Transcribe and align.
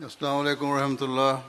السلام 0.00 0.36
عليكم 0.36 0.68
ورحمة 0.70 1.02
الله. 1.02 1.42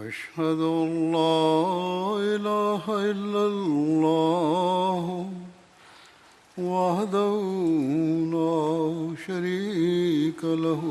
أشهد 0.00 0.60
أن 0.60 1.12
لا 1.12 1.44
إله 2.36 2.84
إلا 2.88 3.42
الله 3.52 5.04
وحده 6.58 7.32
لا 8.32 8.56
شريك 9.26 10.40
له 10.44 10.82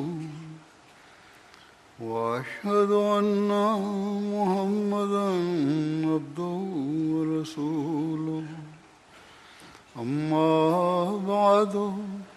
وأشهد 1.99 2.91
أن 2.91 3.49
محمدا 4.29 5.29
عبده 6.05 6.57
ورسوله. 7.13 8.60
أما 10.01 11.17
بعد 11.27 11.73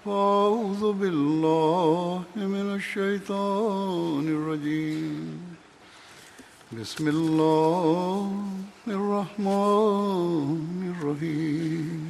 فأعوذ 0.05 0.93
بالله 0.93 2.25
من 2.37 2.75
الشيطان 2.75 4.25
الرجيم 4.29 5.57
بسم 6.73 7.09
الله 7.09 8.45
الرحمن 8.89 10.61
الرحيم 10.95 12.01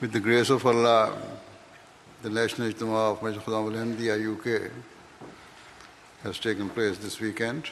With 0.00 0.12
the 0.12 0.20
grace 0.20 0.50
of 0.50 0.66
Allah, 0.66 1.12
the 2.22 2.30
National 2.30 2.72
Ijtima 2.72 3.12
of 3.12 3.20
Majlis 3.20 3.42
Khudam 3.44 3.70
al 3.70 3.86
Ahmadiyya 3.86 4.16
UK 4.32 4.70
has 6.24 6.40
taken 6.40 6.68
place 6.68 6.98
this 6.98 7.20
weekend 7.20 7.70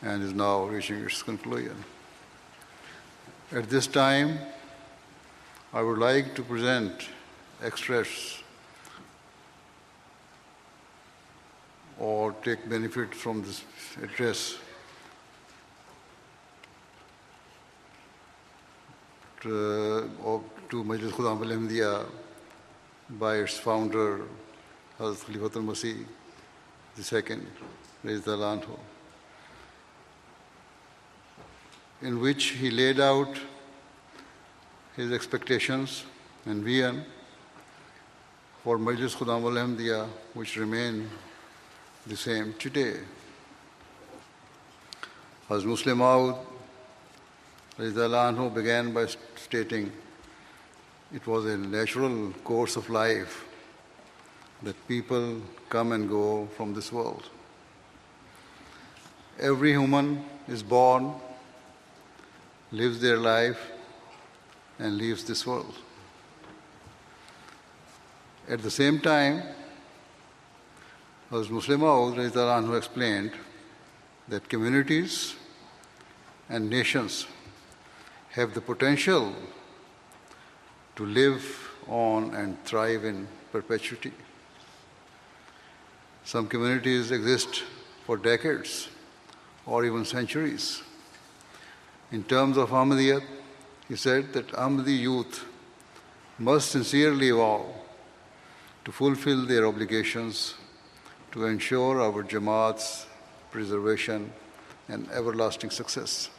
and 0.00 0.22
is 0.22 0.32
now 0.32 0.64
reaching 0.64 1.04
its 1.04 1.22
conclusion. 1.22 1.76
At 3.52 3.70
this 3.70 3.86
time, 3.86 4.40
I 5.72 5.80
would 5.80 5.98
like 5.98 6.34
to 6.34 6.42
present 6.42 7.08
extracts 7.62 8.42
or 11.96 12.32
take 12.42 12.68
benefit 12.68 13.14
from 13.14 13.42
this 13.42 13.62
address. 14.02 14.56
To, 19.42 20.10
of- 20.24 20.44
to 20.70 20.82
Majlis 20.82 21.12
Khudam 21.12 21.40
al 21.42 21.56
Ahmadiyya 21.56 22.04
by 23.10 23.36
its 23.36 23.58
founder, 23.58 24.22
Hazrat 24.98 25.24
Khalifatul 25.24 25.64
Masih 25.64 26.04
II, 26.98 27.46
Raziallahu 28.04 28.60
Anhu, 28.60 28.78
in 32.02 32.20
which 32.20 32.50
he 32.50 32.70
laid 32.70 33.00
out 33.00 33.38
his 34.96 35.12
expectations 35.12 36.04
and 36.44 36.62
vision 36.62 37.04
for 38.62 38.78
Majlis 38.78 39.14
Khudam 39.14 39.42
al 39.44 39.66
Ahmadiyya, 39.66 40.08
which 40.34 40.56
remain 40.56 41.08
the 42.06 42.16
same 42.16 42.54
today. 42.58 42.96
As 45.48 45.64
Musleh 45.64 45.96
Maud 45.96 46.36
began 48.54 48.92
by 48.92 49.06
stating 49.36 49.92
it 51.14 51.26
was 51.26 51.44
a 51.44 51.56
natural 51.56 52.32
course 52.42 52.76
of 52.76 52.90
life 52.90 53.44
that 54.62 54.88
people 54.88 55.40
come 55.68 55.92
and 55.92 56.08
go 56.08 56.48
from 56.56 56.74
this 56.74 56.90
world. 56.90 57.28
Every 59.38 59.70
human 59.70 60.24
is 60.48 60.62
born, 60.62 61.14
lives 62.72 63.00
their 63.00 63.16
life, 63.16 63.72
and 64.78 64.96
leaves 64.98 65.24
this 65.24 65.46
world. 65.46 65.74
At 68.48 68.62
the 68.62 68.70
same 68.70 69.00
time, 69.00 69.42
as 71.32 71.48
Musleh 71.48 71.78
Maud 71.78 72.64
who 72.64 72.74
explained 72.74 73.32
that 74.28 74.48
communities 74.48 75.34
and 76.48 76.70
nations 76.70 77.26
have 78.30 78.54
the 78.54 78.60
potential 78.60 79.34
to 80.94 81.06
live 81.06 81.70
on 81.88 82.34
and 82.34 82.62
thrive 82.64 83.04
in 83.04 83.26
perpetuity. 83.50 84.12
Some 86.24 86.46
communities 86.48 87.10
exist 87.10 87.64
for 88.04 88.16
decades 88.16 88.88
or 89.64 89.84
even 89.84 90.04
centuries. 90.04 90.82
In 92.12 92.22
terms 92.22 92.56
of 92.56 92.70
Ahmadiyyat, 92.70 93.24
he 93.88 93.96
said 93.96 94.32
that 94.32 94.48
Ahmadi 94.52 94.96
youth 94.96 95.44
must 96.38 96.70
sincerely 96.70 97.32
vow 97.32 97.66
to 98.84 98.92
fulfill 98.92 99.44
their 99.44 99.66
obligations 99.66 100.54
to 101.32 101.46
ensure 101.46 102.00
our 102.00 102.22
Jamaat's 102.22 103.06
preservation 103.50 104.32
and 104.88 105.10
everlasting 105.10 105.70
success. 105.70 106.30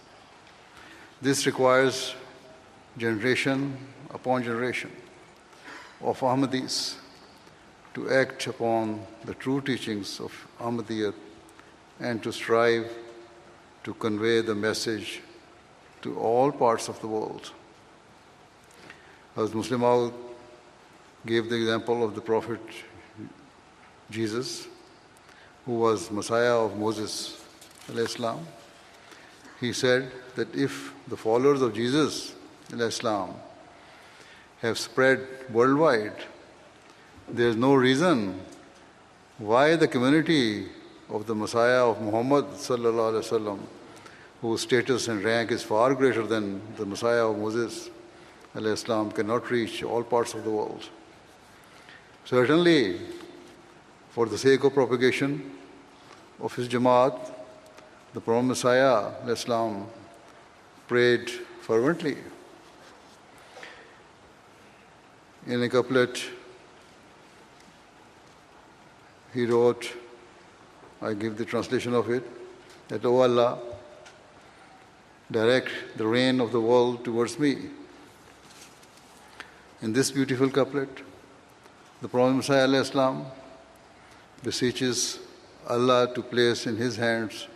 This 1.21 1.45
requires 1.45 2.15
generation 2.97 3.77
upon 4.09 4.43
generation 4.43 4.91
of 5.99 6.17
Ahmadis 6.21 6.95
to 7.93 8.09
act 8.09 8.47
upon 8.47 9.05
the 9.25 9.33
true 9.33 9.59
teachings 9.59 10.21
of 10.21 10.31
Ahmadiyyat 10.61 11.13
and 11.99 12.23
to 12.23 12.31
strive 12.31 12.89
to 13.83 13.93
convey 13.95 14.39
the 14.39 14.55
message 14.55 15.21
to 16.01 16.17
all 16.19 16.51
parts 16.51 16.87
of 16.87 16.99
the 17.01 17.07
world. 17.07 17.51
As 19.35 19.51
Musleh 19.51 19.79
Maud 19.79 20.13
gave 21.25 21.49
the 21.49 21.55
example 21.55 22.03
of 22.03 22.15
the 22.15 22.21
Prophet 22.21 22.59
Jesus, 24.09 24.67
who 25.65 25.79
was 25.79 26.09
Messiah 26.09 26.57
of 26.57 26.77
Moses, 26.77 27.43
salam, 27.87 28.47
he 29.59 29.73
said 29.73 30.11
that 30.35 30.53
if 30.55 30.93
the 31.07 31.17
followers 31.17 31.61
of 31.61 31.73
Jesus 31.73 32.33
Islam 32.71 33.33
have 34.61 34.77
spread 34.77 35.27
worldwide, 35.51 36.15
there 37.29 37.49
is 37.49 37.55
no 37.55 37.75
reason 37.75 38.39
why 39.37 39.75
the 39.75 39.87
community 39.87 40.67
of 41.09 41.27
the 41.27 41.35
Messiah 41.35 41.85
of 41.85 42.01
Muhammad 42.01 42.45
sallallahu 42.51 43.13
alaihi 43.13 43.23
wasallam, 43.23 43.59
whose 44.41 44.61
status 44.61 45.07
and 45.07 45.23
rank 45.23 45.51
is 45.51 45.63
far 45.63 45.95
greater 45.95 46.25
than 46.25 46.61
the 46.75 46.85
Messiah 46.85 47.27
of 47.27 47.37
Moses 47.37 47.89
salam, 48.53 49.11
cannot 49.11 49.49
reach 49.51 49.83
all 49.83 50.03
parts 50.03 50.33
of 50.33 50.43
the 50.43 50.49
world. 50.49 50.83
Certainly, 52.25 52.99
for 54.09 54.25
the 54.25 54.37
sake 54.37 54.63
of 54.63 54.73
propagation 54.73 55.51
of 56.41 56.55
his 56.55 56.67
Jamaat, 56.67 57.17
the 58.13 58.21
Promised 58.21 58.63
Messiah 58.63 59.11
Islam 59.27 59.87
prayed 60.87 61.29
fervently. 61.61 62.17
In 65.45 65.61
a 65.61 65.69
couplet, 65.69 66.23
he 69.33 69.45
wrote, 69.45 69.93
I 71.01 71.13
give 71.13 71.37
the 71.37 71.45
translation 71.45 71.93
of 71.93 72.09
it, 72.09 72.23
that, 72.87 73.05
O 73.05 73.21
Allah, 73.21 73.59
direct 75.31 75.69
the 75.97 76.07
rain 76.07 76.39
of 76.39 76.51
the 76.51 76.61
world 76.61 77.03
towards 77.03 77.37
me. 77.37 77.57
In 79.81 79.93
this 79.93 80.11
beautiful 80.11 80.49
couplet, 80.49 80.89
the 82.01 82.07
Promised 82.07 82.49
Messiah 82.49 82.81
Islam 82.81 83.25
beseeches 84.43 85.19
Allah 85.67 86.13
to 86.15 86.21
place 86.21 86.65
in 86.65 86.77
his 86.77 86.95
hands 86.95 87.47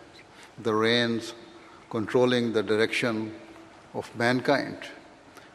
the 0.62 0.74
reins 0.74 1.34
controlling 1.90 2.54
the 2.54 2.64
direction 2.64 3.34
of 3.94 4.14
mankind 4.16 4.78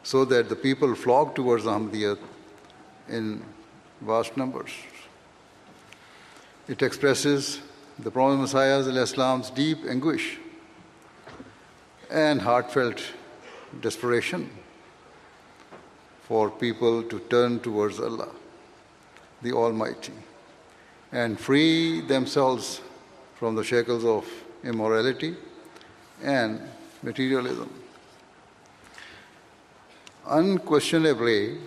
so 0.03 0.25
that 0.25 0.49
the 0.49 0.57
people 0.57 0.95
flock 0.95 1.35
towards 1.35 1.65
Ahmadiyyat 1.65 2.19
in 3.09 3.43
vast 4.01 4.37
numbers. 4.37 4.71
It 6.69 6.83
expresses 6.83 7.61
the 7.99 8.11
Promised 8.11 8.55
Messiah's 8.55 9.51
deep 9.51 9.85
anguish 9.87 10.39
and 12.11 12.41
heartfelt 12.41 13.03
desperation 13.81 14.51
for 16.23 16.51
people 16.51 17.03
to 17.03 17.19
turn 17.21 17.61
towards 17.61 18.01
Allah, 18.01 18.29
the 19.43 19.53
Almighty, 19.53 20.13
and 21.13 21.39
free 21.39 22.01
themselves 22.01 22.81
from 23.37 23.55
the 23.55 23.63
shackles 23.63 24.05
of 24.05 24.27
immorality 24.65 25.37
and 26.23 26.61
materialism. 27.03 27.71
Unquestionably, 30.27 31.59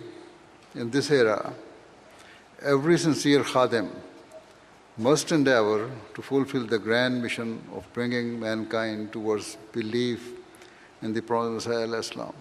in 0.74 0.90
this 0.90 1.10
era, 1.10 1.54
every 2.62 2.98
sincere 2.98 3.42
khadim 3.42 3.90
must 5.00 5.32
endeavor 5.32 5.90
to 6.14 6.20
fulfill 6.20 6.66
the 6.66 6.78
grand 6.78 7.22
mission 7.22 7.62
of 7.72 7.90
bringing 7.94 8.38
mankind 8.38 9.10
towards 9.10 9.56
belief 9.72 10.32
in 11.00 11.14
the 11.14 11.22
Prophet 11.22 11.66
Islam. 11.94 12.34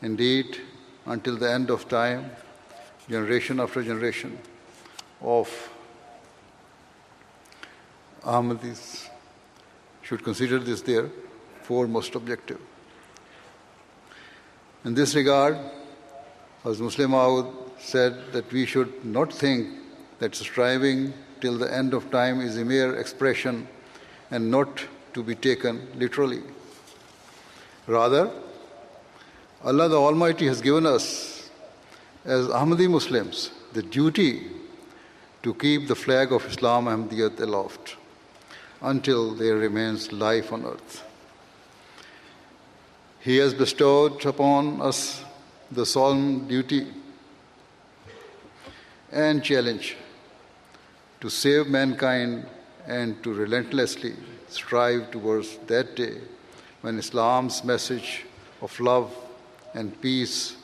Indeed, 0.00 0.60
until 1.06 1.36
the 1.36 1.50
end 1.50 1.70
of 1.70 1.88
time, 1.88 2.30
generation 3.08 3.58
after 3.58 3.82
generation, 3.82 4.38
of 5.20 5.48
Ahmadis 8.22 9.08
should 10.02 10.22
consider 10.22 10.60
this 10.60 10.82
their 10.82 11.10
foremost 11.62 12.14
objective. 12.14 12.60
In 14.84 14.94
this 14.94 15.16
regard, 15.16 15.58
as 16.64 16.80
Musleh 16.80 17.08
Maud 17.08 17.52
said 17.80 18.32
that 18.32 18.52
we 18.52 18.66
should 18.66 19.04
not 19.04 19.32
think 19.32 19.66
that 20.20 20.34
striving 20.36 21.12
till 21.40 21.58
the 21.58 21.72
end 21.72 21.94
of 21.94 22.10
time 22.10 22.40
is 22.40 22.56
a 22.56 22.64
mere 22.64 22.96
expression 22.96 23.66
and 24.30 24.50
not 24.50 24.86
to 25.14 25.22
be 25.22 25.34
taken 25.34 25.86
literally. 25.98 26.42
Rather, 27.86 28.30
Allah 29.64 29.88
the 29.88 29.96
Almighty 29.96 30.46
has 30.46 30.60
given 30.60 30.86
us, 30.86 31.50
as 32.24 32.46
Ahmadi 32.48 32.88
Muslims, 32.88 33.50
the 33.72 33.82
duty 33.82 34.46
to 35.42 35.54
keep 35.54 35.88
the 35.88 35.94
flag 35.94 36.32
of 36.32 36.46
Islam 36.46 36.84
Ahmadiyyat 36.86 37.40
aloft 37.40 37.96
until 38.80 39.34
there 39.34 39.56
remains 39.56 40.12
life 40.12 40.52
on 40.52 40.64
earth. 40.64 41.04
He 43.20 43.36
has 43.36 43.52
bestowed 43.52 44.24
upon 44.24 44.80
us 44.80 45.22
the 45.70 45.84
solemn 45.84 46.48
duty 46.48 46.86
and 49.12 49.42
challenge 49.42 49.96
to 51.20 51.28
save 51.28 51.68
mankind 51.68 52.46
and 52.86 53.22
to 53.22 53.32
relentlessly 53.32 54.14
strive 54.48 55.10
towards 55.10 55.58
that 55.66 55.94
day 55.94 56.18
when 56.80 56.98
Islam's 56.98 57.62
message 57.62 58.24
of 58.62 58.78
love 58.80 59.14
and 59.74 60.00
peace 60.00 60.56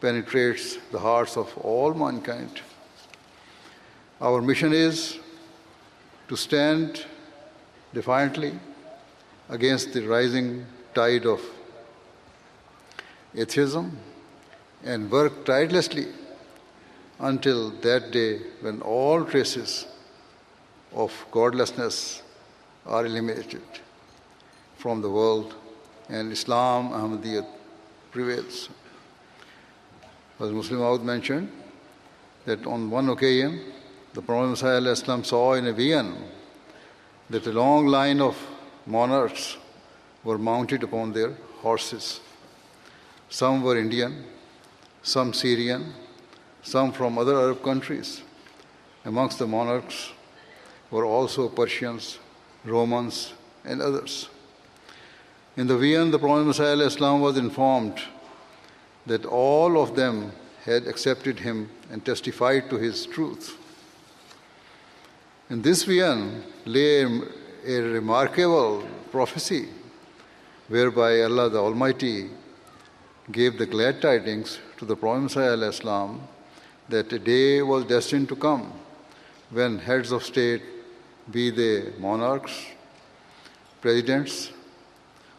penetrates 0.00 0.76
the 0.90 0.98
hearts 0.98 1.36
of 1.36 1.56
all 1.58 1.94
mankind. 1.94 2.60
Our 4.20 4.42
mission 4.42 4.72
is 4.72 5.18
to 6.28 6.36
stand 6.36 7.04
defiantly 7.94 8.58
against 9.48 9.92
the 9.92 10.06
rising 10.06 10.66
tide 10.94 11.26
of 11.26 11.40
atheism 13.34 13.98
and 14.84 15.10
work 15.10 15.44
tirelessly 15.44 16.06
until 17.18 17.70
that 17.86 18.10
day 18.10 18.38
when 18.60 18.80
all 18.82 19.24
traces 19.24 19.86
of 20.94 21.12
godlessness 21.30 22.22
are 22.86 23.06
eliminated 23.06 23.62
from 24.76 25.00
the 25.00 25.10
world 25.10 25.54
and 26.08 26.32
Islam, 26.32 26.90
Ahmadiyyat 26.90 27.46
prevails. 28.10 28.68
As 30.40 30.50
Musleh 30.50 30.78
Maud 30.78 31.02
mentioned, 31.02 31.50
that 32.44 32.66
on 32.66 32.90
one 32.90 33.08
occasion, 33.08 33.60
the 34.12 34.20
Promised 34.20 34.62
Messiah 34.62 35.24
saw 35.24 35.54
in 35.54 35.66
a 35.68 35.72
vision 35.72 36.16
that 37.30 37.46
a 37.46 37.52
long 37.52 37.86
line 37.86 38.20
of 38.20 38.36
monarchs 38.86 39.56
were 40.24 40.38
mounted 40.38 40.82
upon 40.82 41.12
their 41.12 41.30
horses. 41.60 42.20
Some 43.30 43.62
were 43.62 43.78
Indian, 43.78 44.24
some 45.02 45.32
Syrian, 45.32 45.94
some 46.62 46.92
from 46.92 47.16
other 47.16 47.36
Arab 47.36 47.62
countries. 47.62 48.22
Amongst 49.04 49.38
the 49.38 49.46
monarchs 49.46 50.12
were 50.92 51.04
also 51.04 51.48
Persians, 51.48 52.18
Romans, 52.64 53.32
and 53.64 53.82
others. 53.82 54.28
In 55.56 55.66
the 55.66 55.76
vision, 55.76 56.12
the 56.12 56.18
Promised 56.18 56.60
Messiah 56.60 56.86
Islam 56.86 57.20
was 57.20 57.36
informed 57.36 58.00
that 59.06 59.26
all 59.26 59.82
of 59.82 59.96
them 59.96 60.32
had 60.64 60.86
accepted 60.86 61.40
him 61.40 61.68
and 61.90 62.04
testified 62.04 62.70
to 62.70 62.76
his 62.76 63.06
truth. 63.06 63.56
In 65.50 65.62
this 65.62 65.82
vision 65.82 66.44
lay 66.64 67.02
a 67.66 67.80
remarkable 67.80 68.86
prophecy 69.10 69.68
whereby 70.68 71.22
Allah 71.22 71.50
the 71.50 71.58
Almighty 71.58 72.30
gave 73.30 73.58
the 73.58 73.66
glad 73.66 74.00
tidings 74.00 74.58
to 74.78 74.84
the 74.84 74.96
Promised 74.96 75.36
Messiah 75.36 75.68
Islam 75.68 76.20
that 76.88 77.12
a 77.12 77.18
day 77.18 77.62
was 77.62 77.84
destined 77.84 78.28
to 78.28 78.36
come 78.36 78.72
when 79.50 79.78
heads 79.78 80.12
of 80.12 80.24
state, 80.24 80.62
be 81.32 81.50
they 81.50 81.92
monarchs, 81.98 82.66
presidents, 83.80 84.52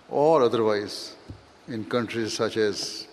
or 0.09 0.41
otherwise, 0.41 1.15
in 1.67 1.85
countries 1.85 2.33
such 2.33 2.57
as 2.57 3.07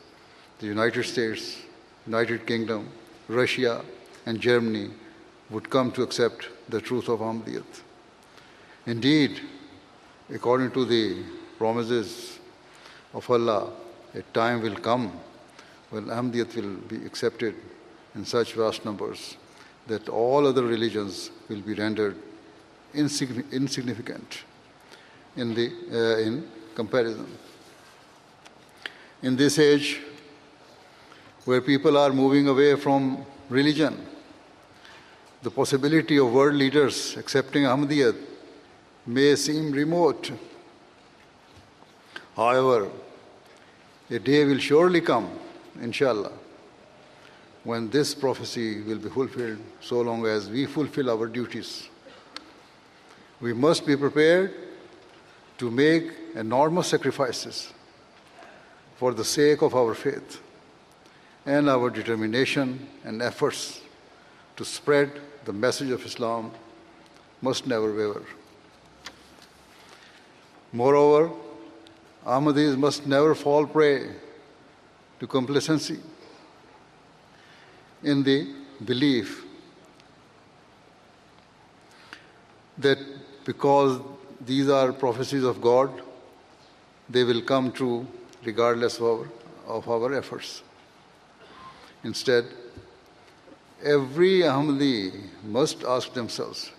the 0.58 0.66
United 0.66 1.04
States, 1.04 1.58
United 2.06 2.46
Kingdom, 2.46 2.88
Russia, 3.28 3.84
and 4.26 4.40
Germany, 4.40 4.90
would 5.50 5.68
come 5.70 5.92
to 5.92 6.02
accept 6.02 6.48
the 6.68 6.80
truth 6.80 7.08
of 7.08 7.20
Ahmadiyyat. 7.20 7.80
Indeed, 8.86 9.40
according 10.32 10.70
to 10.72 10.84
the 10.84 11.22
promises 11.58 12.38
of 13.14 13.28
Allah, 13.30 13.70
a 14.14 14.22
time 14.34 14.62
will 14.62 14.76
come 14.76 15.12
when 15.90 16.06
Ahmadiyyat 16.06 16.56
will 16.56 16.76
be 16.88 17.04
accepted 17.04 17.54
in 18.14 18.24
such 18.24 18.54
vast 18.54 18.84
numbers 18.84 19.36
that 19.86 20.08
all 20.08 20.46
other 20.46 20.64
religions 20.64 21.30
will 21.48 21.60
be 21.60 21.74
rendered 21.74 22.16
insignificant 22.94 24.44
in, 25.36 25.54
the, 25.54 25.72
uh, 25.92 26.18
in 26.18 26.48
comparison. 26.74 27.26
In 29.22 29.36
this 29.36 29.58
age, 29.58 30.00
where 31.44 31.60
people 31.60 31.96
are 31.96 32.12
moving 32.12 32.48
away 32.48 32.76
from 32.76 33.24
religion, 33.48 34.06
the 35.42 35.50
possibility 35.50 36.18
of 36.18 36.32
world 36.32 36.54
leaders 36.54 37.16
accepting 37.16 37.64
Ahmadiyyat 37.64 38.16
may 39.06 39.34
seem 39.36 39.72
remote. 39.72 40.32
However, 42.36 42.90
a 44.10 44.18
day 44.18 44.44
will 44.44 44.58
surely 44.58 45.00
come, 45.00 45.28
inshallah, 45.80 46.32
when 47.64 47.90
this 47.90 48.14
prophecy 48.14 48.80
will 48.80 48.98
be 48.98 49.10
fulfilled 49.10 49.58
so 49.80 50.00
long 50.00 50.26
as 50.26 50.48
we 50.48 50.66
fulfill 50.66 51.10
our 51.10 51.26
duties. 51.26 51.89
We 53.40 53.52
must 53.52 53.86
be 53.86 53.96
prepared 53.96 54.54
to 55.58 55.70
make 55.70 56.12
enormous 56.34 56.88
sacrifices 56.88 57.72
for 58.96 59.14
the 59.14 59.24
sake 59.24 59.62
of 59.62 59.74
our 59.74 59.94
faith 59.94 60.40
and 61.46 61.68
our 61.68 61.88
determination 61.88 62.86
and 63.04 63.22
efforts 63.22 63.80
to 64.56 64.64
spread 64.64 65.10
the 65.44 65.52
message 65.52 65.90
of 65.90 66.04
Islam 66.04 66.50
must 67.40 67.66
never 67.66 67.94
waver. 67.94 68.24
Moreover, 70.72 71.30
Ahmadis 72.26 72.76
must 72.76 73.06
never 73.06 73.34
fall 73.34 73.66
prey 73.66 74.10
to 75.18 75.26
complacency 75.26 75.98
in 78.02 78.22
the 78.22 78.54
belief 78.84 79.44
that 82.78 82.98
because 83.44 84.00
these 84.40 84.68
are 84.68 84.92
prophecies 84.92 85.44
of 85.44 85.60
God, 85.60 85.90
they 87.08 87.24
will 87.24 87.42
come 87.42 87.72
true 87.72 88.06
regardless 88.44 88.98
of 88.98 89.04
our, 89.04 89.28
of 89.66 89.88
our 89.88 90.14
efforts. 90.14 90.62
Instead, 92.04 92.46
every 93.82 94.40
Ahmadi 94.40 95.12
must 95.44 95.84
ask 95.84 96.12
themselves 96.12 96.70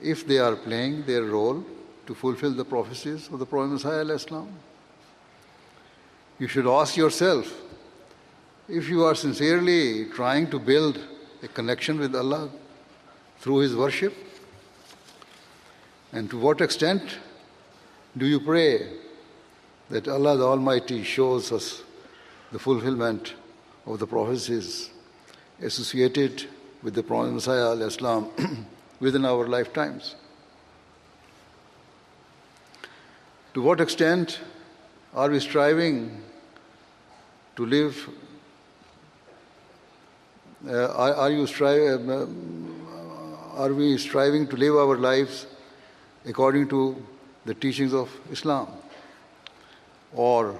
if 0.00 0.26
they 0.26 0.38
are 0.38 0.56
playing 0.56 1.04
their 1.04 1.22
role 1.22 1.64
to 2.06 2.14
fulfill 2.14 2.52
the 2.52 2.64
prophecies 2.64 3.28
of 3.28 3.38
the 3.38 3.46
Promised 3.46 3.84
Messiah 3.84 4.04
Islam. 4.14 4.48
You 6.38 6.48
should 6.48 6.66
ask 6.66 6.96
yourself 6.96 7.52
if 8.68 8.88
you 8.88 9.04
are 9.04 9.14
sincerely 9.14 10.06
trying 10.06 10.50
to 10.50 10.58
build 10.58 10.98
a 11.42 11.48
connection 11.48 11.98
with 11.98 12.14
Allah 12.14 12.50
through 13.38 13.58
His 13.58 13.76
worship, 13.76 14.14
and 16.14 16.30
to 16.30 16.38
what 16.38 16.60
extent 16.60 17.18
do 18.16 18.24
you 18.24 18.38
pray 18.38 18.88
that 19.90 20.06
Allah 20.06 20.36
the 20.36 20.46
Almighty 20.46 21.02
shows 21.02 21.50
us 21.50 21.82
the 22.52 22.58
fulfillment 22.58 23.34
of 23.84 23.98
the 23.98 24.06
prophecies 24.06 24.90
associated 25.60 26.44
with 26.84 26.94
the 26.94 27.02
Promised 27.02 27.48
Messiah 27.48 27.72
Islam 27.86 28.28
within 29.00 29.24
our 29.24 29.48
lifetimes. 29.48 30.14
To 33.54 33.62
what 33.62 33.80
extent 33.80 34.38
are 35.14 35.28
we 35.28 35.40
striving 35.40 36.22
to 37.56 37.66
live? 37.66 38.08
Uh, 40.64 40.92
are, 40.92 41.14
are, 41.14 41.30
you 41.30 41.42
stri- 41.42 42.08
uh, 42.08 43.60
are 43.60 43.74
we 43.74 43.98
striving 43.98 44.46
to 44.46 44.56
live 44.56 44.76
our 44.76 44.96
lives 44.96 45.46
according 46.26 46.68
to 46.68 46.96
the 47.44 47.54
teachings 47.54 47.92
of 47.92 48.10
Islam? 48.30 48.68
Or 50.14 50.56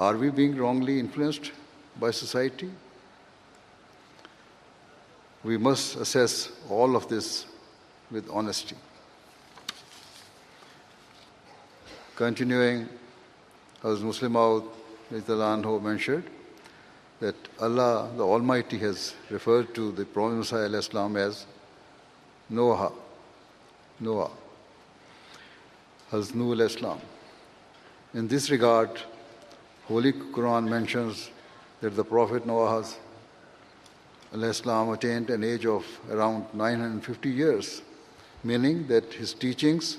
Are 0.00 0.16
we 0.16 0.30
being 0.30 0.56
wrongly 0.56 0.98
influenced 0.98 1.52
by 2.00 2.10
society? 2.10 2.70
We 5.44 5.58
must 5.58 5.96
assess 5.96 6.50
all 6.68 6.96
of 6.96 7.08
this 7.08 7.46
with 8.10 8.28
honesty. 8.30 8.76
Continuing, 12.16 12.88
as 13.84 13.98
Musleh 13.98 14.30
Maud 14.30 14.64
mentioned, 15.82 16.24
that 17.20 17.34
Allah 17.60 18.10
the 18.16 18.24
Almighty 18.24 18.78
has 18.78 19.14
referred 19.30 19.74
to 19.74 19.92
the 19.92 20.04
Promised 20.04 20.52
Messiah 20.52 20.78
Islam 20.78 21.16
as 21.16 21.46
Noah. 22.48 22.92
Noah. 24.02 24.30
Haznul 26.10 26.60
Islam. 26.60 27.00
In 28.14 28.26
this 28.28 28.50
regard, 28.50 28.90
Holy 29.86 30.12
Quran 30.12 30.68
mentions 30.68 31.30
that 31.80 31.96
the 31.96 32.04
Prophet 32.04 32.44
Noah 32.44 32.84
Islam 34.34 34.90
attained 34.90 35.30
an 35.30 35.44
age 35.44 35.66
of 35.66 35.86
around 36.10 36.46
950 36.52 37.30
years, 37.30 37.82
meaning 38.42 38.86
that 38.88 39.14
his 39.14 39.34
teachings 39.34 39.98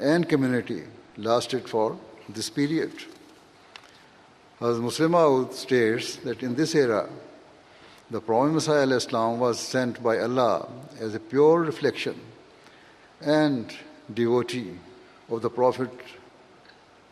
and 0.00 0.28
community 0.28 0.84
lasted 1.16 1.68
for 1.68 1.98
this 2.28 2.48
period. 2.48 2.92
As 4.60 4.78
Muslim 4.78 5.52
states 5.52 6.16
that 6.16 6.42
in 6.42 6.54
this 6.54 6.74
era, 6.74 7.08
the 8.10 8.20
Promised 8.20 8.68
Messiah 8.68 8.88
Islam 8.88 9.38
was 9.38 9.58
sent 9.60 10.02
by 10.02 10.18
Allah 10.18 10.68
as 11.00 11.14
a 11.14 11.20
pure 11.20 11.60
reflection 11.60 12.18
and 13.21 13.73
devotee 14.13 14.73
of 15.29 15.41
the 15.41 15.49
Prophet 15.49 15.91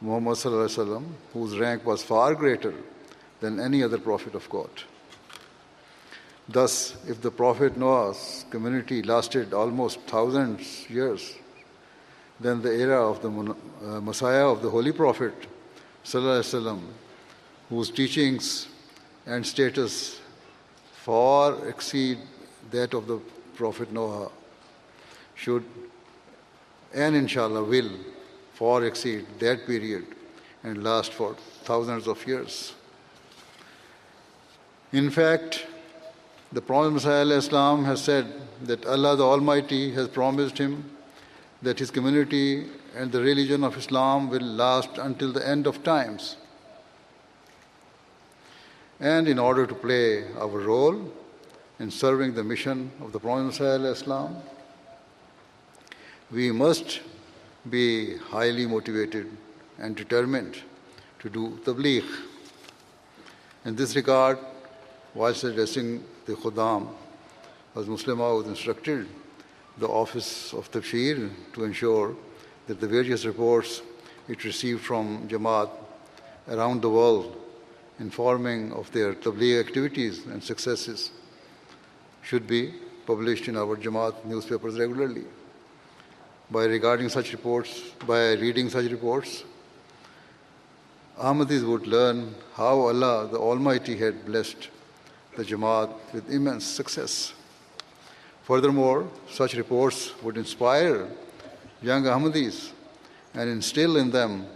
Muhammad 0.02 0.38
وسلم, 0.38 1.04
whose 1.34 1.58
rank 1.58 1.86
was 1.86 2.02
far 2.02 2.34
greater 2.34 2.74
than 3.40 3.60
any 3.60 3.84
other 3.84 3.98
prophet 3.98 4.36
of 4.36 4.50
God. 4.50 4.70
Thus, 6.48 6.96
if 7.08 7.22
the 7.22 7.32
Prophet 7.32 7.78
Noah's 7.78 8.46
community 8.50 9.04
lasted 9.04 9.54
almost 9.54 10.00
thousands 10.02 10.90
years, 10.90 11.36
then 12.40 12.62
the 12.62 12.74
era 12.74 13.08
of 13.08 13.22
the 13.22 13.30
uh, 13.30 14.02
Messiah 14.02 14.48
of 14.48 14.62
the 14.62 14.70
Holy 14.70 14.92
Prophet, 14.92 15.34
وسلم, 16.04 16.80
whose 17.70 17.92
teachings 17.92 18.68
and 19.26 19.46
status 19.46 20.20
far 20.94 21.68
exceed 21.68 22.18
that 22.72 22.94
of 22.94 23.06
the 23.08 23.20
Prophet 23.56 23.92
Noah, 23.92 24.32
should 25.36 25.64
and 26.95 27.17
inshallah 27.17 27.65
will 27.65 27.91
far 28.55 28.85
exceed 28.85 29.27
that 29.41 29.67
period 29.67 30.07
and 30.63 30.83
last 30.83 31.13
for 31.13 31.35
thousands 31.65 32.07
of 32.07 32.27
years. 32.27 32.75
In 34.93 35.11
fact, 35.11 35.67
the 36.53 36.63
Promised 36.63 37.07
Messiah 37.07 37.27
Islam 37.27 37.85
has 37.85 38.01
said 38.01 38.33
that 38.63 38.87
Allah 38.87 39.17
the 39.17 39.25
Almighty 39.25 39.93
has 39.93 40.07
promised 40.07 40.57
him 40.57 40.89
that 41.63 41.81
his 41.81 41.91
community 41.91 42.67
and 42.97 43.11
the 43.11 43.21
religion 43.21 43.65
of 43.65 43.77
Islam 43.77 44.31
will 44.31 44.43
last 44.43 44.99
until 44.99 45.33
the 45.33 45.47
end 45.47 45.67
of 45.67 45.83
times. 45.83 46.37
And 49.01 49.27
in 49.27 49.39
order 49.39 49.67
to 49.67 49.75
play 49.75 50.25
our 50.39 50.61
role 50.61 51.13
in 51.81 51.91
serving 51.91 52.35
the 52.35 52.45
mission 52.45 52.93
of 53.01 53.11
the 53.13 53.19
Promised 53.19 53.61
Messiah 53.61 53.91
Islam, 53.91 54.37
we 56.31 56.51
must 56.51 57.01
be 57.69 58.17
highly 58.17 58.67
motivated 58.67 59.31
and 59.79 59.97
determined 59.97 60.61
to 61.21 61.29
do 61.29 61.59
tabligh. 61.65 62.05
In 63.65 63.77
this 63.77 63.95
regard, 63.97 64.39
whilst 65.15 65.45
addressing 65.45 66.05
the 66.27 66.35
Khudam, 66.35 66.89
as 67.77 67.87
Muslima 67.87 68.37
was 68.37 68.47
instructed 68.47 69.07
the 69.79 69.89
office 69.89 70.53
of 70.53 70.71
Tabshir 70.71 71.31
to 71.53 71.65
ensure 71.65 72.15
that 72.67 72.81
the 72.81 72.87
various 72.87 73.25
reports 73.25 73.83
it 74.29 74.45
received 74.45 74.83
from 74.83 75.29
Jamaat 75.29 75.71
around 76.49 76.81
the 76.83 76.91
world 76.91 77.37
informing 77.99 78.73
of 78.73 78.91
their 78.93 79.15
tabligh 79.15 79.61
activities 79.61 80.27
and 80.27 80.43
successes 80.43 81.11
should 82.23 82.47
be 82.47 82.75
published 83.07 83.49
in 83.49 83.57
our 83.57 83.77
Jamaat 83.77 84.25
newspapers 84.25 84.79
regularly 84.79 85.25
by 86.55 86.67
regarding 86.67 87.09
such 87.09 87.33
reports, 87.33 87.81
by 88.07 88.35
reading 88.35 88.71
such 88.71 88.89
reports, 88.89 89.43
Ahmadis 91.19 91.67
would 91.67 91.89
learn 91.89 92.33
how 92.55 92.75
Allah 92.91 93.29
the 93.29 93.39
Almighty 93.39 93.97
had 93.97 94.25
blessed 94.25 94.69
the 95.37 95.43
Jamaat 95.43 95.91
with 96.13 96.31
immense 96.31 96.65
success. 96.65 97.33
Furthermore, 98.45 99.09
such 99.29 99.55
reports 99.55 100.13
would 100.23 100.37
inspire 100.37 101.09
young 101.83 102.05
Ahmadis 102.05 102.71
and 103.35 103.51
instill 103.51 103.97
in 103.97 104.13
them 104.13 104.47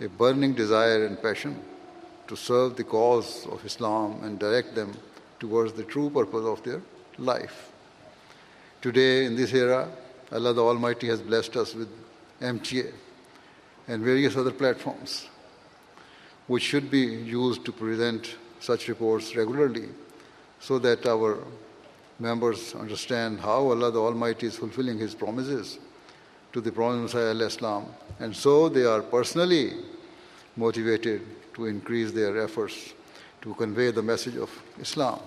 a 0.00 0.08
burning 0.08 0.54
desire 0.54 1.04
and 1.04 1.20
passion 1.20 1.60
to 2.28 2.36
serve 2.36 2.76
the 2.76 2.84
cause 2.84 3.44
of 3.46 3.64
Islam 3.64 4.20
and 4.22 4.38
direct 4.38 4.76
them 4.76 4.92
towards 5.40 5.72
the 5.72 5.82
true 5.82 6.10
purpose 6.10 6.44
of 6.44 6.62
their 6.62 6.80
life. 7.18 7.72
Today, 8.80 9.24
in 9.24 9.34
this 9.34 9.52
era, 9.52 9.88
Allah 10.30 10.52
the 10.52 10.62
Almighty 10.62 11.06
has 11.08 11.20
blessed 11.20 11.56
us 11.56 11.74
with 11.74 11.88
MTA 12.40 12.92
and 13.86 14.02
various 14.02 14.36
other 14.36 14.50
platforms, 14.50 15.28
which 16.46 16.62
should 16.62 16.90
be 16.90 17.00
used 17.00 17.64
to 17.64 17.72
present 17.72 18.36
such 18.60 18.88
reports 18.88 19.34
regularly 19.34 19.88
so 20.60 20.78
that 20.78 21.06
our 21.06 21.38
members 22.18 22.74
understand 22.74 23.40
how 23.40 23.68
Allah 23.68 23.90
the 23.90 24.00
Almighty 24.00 24.46
is 24.46 24.56
fulfilling 24.56 24.98
His 24.98 25.14
promises 25.14 25.78
to 26.52 26.60
the 26.60 26.72
Promised 26.72 27.14
Messiah 27.14 27.46
Islam, 27.46 27.86
and 28.18 28.34
so 28.34 28.68
they 28.68 28.84
are 28.84 29.02
personally 29.02 29.72
motivated 30.56 31.22
to 31.54 31.66
increase 31.66 32.10
their 32.12 32.42
efforts 32.42 32.94
to 33.42 33.54
convey 33.54 33.90
the 33.90 34.02
message 34.02 34.36
of 34.36 34.50
Islam. 34.80 35.20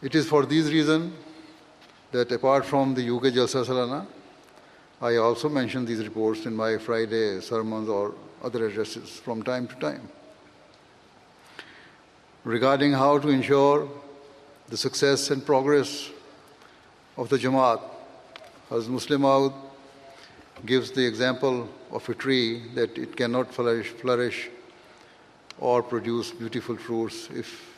It 0.00 0.14
is 0.14 0.28
for 0.28 0.46
these 0.46 0.72
reasons 0.72 1.12
that 2.12 2.32
apart 2.32 2.64
from 2.64 2.94
the 2.94 3.02
UK 3.14 3.24
Jalsa 3.34 3.64
Salana, 3.64 4.06
I 5.00 5.16
also 5.16 5.48
mention 5.48 5.84
these 5.84 6.02
reports 6.04 6.46
in 6.46 6.54
my 6.56 6.78
Friday 6.78 7.40
sermons 7.40 7.88
or 7.88 8.14
other 8.42 8.66
addresses 8.66 9.10
from 9.10 9.42
time 9.42 9.68
to 9.68 9.74
time. 9.76 10.08
Regarding 12.44 12.92
how 12.92 13.18
to 13.18 13.28
ensure 13.28 13.88
the 14.68 14.76
success 14.76 15.30
and 15.30 15.44
progress 15.44 16.10
of 17.16 17.28
the 17.28 17.36
Jamaat, 17.36 17.80
as 18.70 18.88
Musleh 18.88 19.18
Maud 19.18 19.52
gives 20.64 20.90
the 20.90 21.06
example 21.06 21.68
of 21.90 22.08
a 22.08 22.14
tree 22.14 22.62
that 22.74 22.96
it 22.98 23.16
cannot 23.16 23.52
flourish, 23.52 23.88
flourish 23.88 24.50
or 25.58 25.82
produce 25.82 26.30
beautiful 26.30 26.76
fruits 26.76 27.28
if 27.34 27.72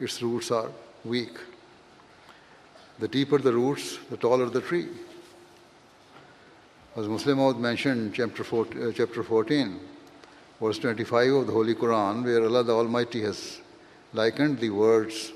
its 0.00 0.22
roots 0.22 0.50
are 0.50 0.70
weak. 1.04 1.38
The 3.02 3.08
deeper 3.08 3.38
the 3.38 3.52
roots, 3.52 3.98
the 4.10 4.16
taller 4.16 4.48
the 4.48 4.60
tree. 4.60 4.86
As 6.96 7.06
Musleh 7.06 7.36
Maud 7.36 7.58
mentioned 7.58 8.14
chapter, 8.14 8.44
14, 8.44 8.80
uh, 8.80 8.92
chapter 8.94 9.24
14, 9.24 9.80
verse 10.60 10.78
25 10.78 11.32
of 11.32 11.46
the 11.48 11.52
Holy 11.52 11.74
Quran, 11.74 12.22
where 12.22 12.44
Allah 12.44 12.62
the 12.62 12.72
Almighty 12.72 13.22
has 13.22 13.60
likened 14.12 14.60
the 14.60 14.70
words 14.70 15.32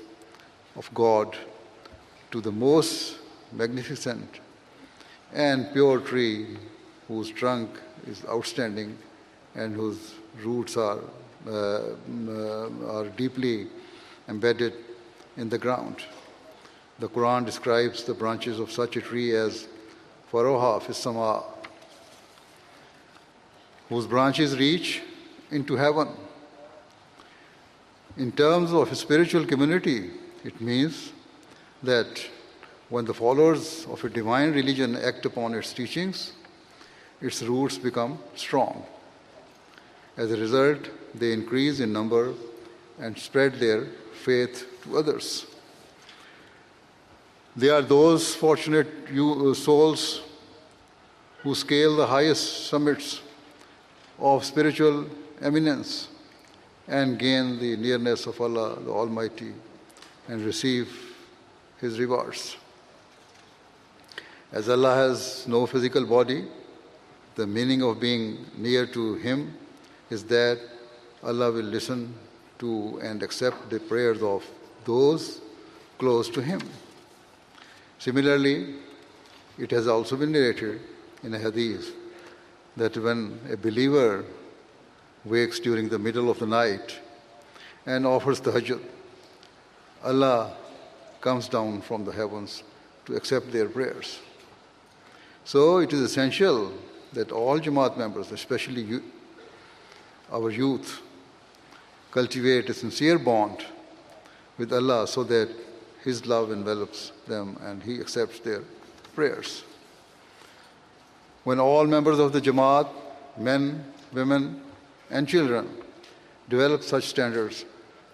of 0.77 0.89
God 0.93 1.35
to 2.31 2.39
the 2.39 2.53
most 2.53 3.17
magnificent 3.51 4.39
and 5.33 5.69
pure 5.73 5.99
tree 5.99 6.55
whose 7.09 7.31
trunk 7.31 7.69
is 8.07 8.23
outstanding 8.29 8.97
and 9.55 9.75
whose 9.75 10.13
roots 10.41 10.77
are, 10.77 11.01
uh, 11.45 11.51
uh, 11.51 12.69
are 12.87 13.09
deeply 13.17 13.67
embedded 14.29 14.73
in 15.35 15.49
the 15.49 15.57
ground. 15.57 15.97
The 16.99 17.07
Quran 17.07 17.45
describes 17.45 18.03
the 18.03 18.13
branches 18.15 18.59
of 18.59 18.71
such 18.71 18.97
a 18.97 19.01
tree 19.01 19.35
as 19.35 19.67
faroha 20.31 20.81
fisama, 20.81 21.43
whose 23.87 24.07
branches 24.07 24.57
reach 24.57 25.01
into 25.51 25.75
heaven. 25.75 26.09
In 28.17 28.31
terms 28.31 28.73
of 28.73 28.91
a 28.91 28.95
spiritual 28.95 29.45
community, 29.45 30.09
it 30.43 30.59
means 30.59 31.11
that 31.83 32.25
when 32.89 33.05
the 33.05 33.13
followers 33.13 33.85
of 33.85 34.03
a 34.03 34.09
divine 34.09 34.53
religion 34.53 34.95
act 34.95 35.25
upon 35.25 35.53
its 35.53 35.73
teachings, 35.73 36.33
its 37.21 37.43
roots 37.43 37.77
become 37.77 38.17
strong. 38.35 38.83
As 40.15 40.31
a 40.31 40.37
result, 40.37 40.89
they 41.13 41.31
increase 41.31 41.79
in 41.79 41.93
number 41.93 42.33
and 42.99 43.15
spread 43.19 43.59
their 43.59 43.85
faith 44.13 44.65
to 44.83 44.97
others. 44.97 45.45
They 47.57 47.69
are 47.69 47.81
those 47.81 48.35
fortunate 48.35 48.87
uh, 49.09 49.53
souls 49.55 50.21
who 51.41 51.55
scale 51.55 51.95
the 51.95 52.05
highest 52.05 52.67
summits 52.67 53.19
of 54.19 54.45
spiritual 54.45 55.07
eminence 55.41 56.07
and 56.87 57.17
gain 57.17 57.57
the 57.57 57.75
nearness 57.75 58.27
of 58.27 58.39
Allah 58.39 58.79
the 58.79 58.91
Almighty 58.91 59.53
and 60.27 60.45
receive 60.45 60.87
His 61.81 61.99
rewards. 61.99 62.57
As 64.51 64.69
Allah 64.69 64.93
has 64.93 65.47
no 65.47 65.65
physical 65.65 66.05
body, 66.05 66.45
the 67.33 67.47
meaning 67.47 67.81
of 67.81 67.99
being 67.99 68.45
near 68.55 68.85
to 68.85 69.15
Him 69.15 69.57
is 70.11 70.23
that 70.25 70.59
Allah 71.23 71.51
will 71.51 71.71
listen 71.77 72.13
to 72.59 72.99
and 73.01 73.23
accept 73.23 73.71
the 73.71 73.79
prayers 73.79 74.21
of 74.21 74.45
those 74.85 75.41
close 75.97 76.29
to 76.29 76.41
Him. 76.41 76.61
Similarly, 77.99 78.75
it 79.57 79.71
has 79.71 79.87
also 79.87 80.15
been 80.15 80.31
narrated 80.31 80.79
in 81.23 81.33
a 81.33 81.39
hadith 81.39 81.93
that 82.75 82.95
when 82.97 83.39
a 83.51 83.57
believer 83.57 84.23
wakes 85.25 85.59
during 85.59 85.89
the 85.89 85.97
middle 85.97 86.29
of 86.29 86.39
the 86.39 86.45
night 86.45 86.99
and 87.85 88.05
offers 88.05 88.39
the 88.39 88.51
tahajjud, 88.51 88.81
Allah 90.03 90.55
comes 91.21 91.47
down 91.49 91.81
from 91.81 92.05
the 92.05 92.11
heavens 92.11 92.63
to 93.05 93.15
accept 93.15 93.51
their 93.51 93.67
prayers. 93.67 94.19
So 95.43 95.79
it 95.79 95.91
is 95.91 96.01
essential 96.01 96.71
that 97.13 97.31
all 97.31 97.59
Jamaat 97.59 97.97
members, 97.97 98.31
especially 98.31 98.81
you, 98.81 99.03
our 100.31 100.51
youth, 100.51 101.01
cultivate 102.11 102.69
a 102.69 102.73
sincere 102.73 103.17
bond 103.17 103.65
with 104.57 104.71
Allah 104.71 105.07
so 105.07 105.23
that 105.23 105.49
His 106.07 106.25
love 106.25 106.53
envelops 106.53 107.11
them 107.27 107.57
and 107.61 107.83
He 107.83 107.99
accepts 107.99 108.39
their 108.39 108.61
prayers. 109.13 109.65
When 111.43 111.59
all 111.59 111.85
members 111.85 112.17
of 112.17 112.31
the 112.31 112.39
Jamaat, 112.39 112.87
men, 113.37 113.83
women, 114.13 114.61
and 115.09 115.27
children 115.27 115.67
develop 116.47 116.83
such 116.83 117.07
standards, 117.07 117.65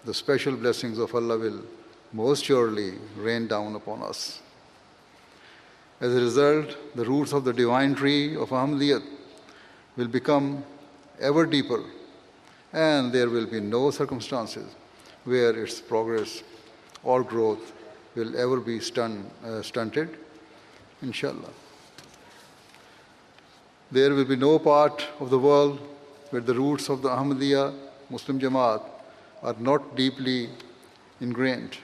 the 0.04 0.12
special 0.12 0.56
blessings 0.56 0.98
of 0.98 1.14
Allah 1.14 1.38
will 1.38 1.60
most 2.12 2.44
surely 2.44 2.94
rain 3.16 3.46
down 3.46 3.76
upon 3.76 4.02
us. 4.02 4.40
As 6.00 6.16
a 6.16 6.20
result, 6.20 6.76
the 6.96 7.04
roots 7.04 7.32
of 7.32 7.44
the 7.44 7.52
divine 7.52 7.94
tree 7.94 8.34
of 8.34 8.48
Ahmadiyat 8.48 9.04
will 9.96 10.08
become 10.08 10.64
ever 11.20 11.46
deeper, 11.46 11.84
and 12.72 13.12
there 13.12 13.30
will 13.30 13.46
be 13.46 13.60
no 13.60 13.92
circumstances 13.92 14.74
where 15.22 15.56
its 15.56 15.80
progress 15.80 16.42
or 17.04 17.22
growth 17.22 17.70
will 18.14 18.36
ever 18.36 18.60
be 18.60 18.80
stun, 18.80 19.30
uh, 19.44 19.62
stunted, 19.62 20.08
inshallah. 21.02 21.50
There 23.90 24.14
will 24.14 24.24
be 24.24 24.36
no 24.36 24.58
part 24.58 25.06
of 25.20 25.30
the 25.30 25.38
world 25.38 25.78
where 26.30 26.42
the 26.42 26.54
roots 26.54 26.88
of 26.88 27.02
the 27.02 27.08
Ahmadiyya 27.08 27.74
Muslim 28.10 28.40
Jamaat 28.40 28.82
are 29.42 29.54
not 29.58 29.96
deeply 29.96 30.48
ingrained. 31.20 31.76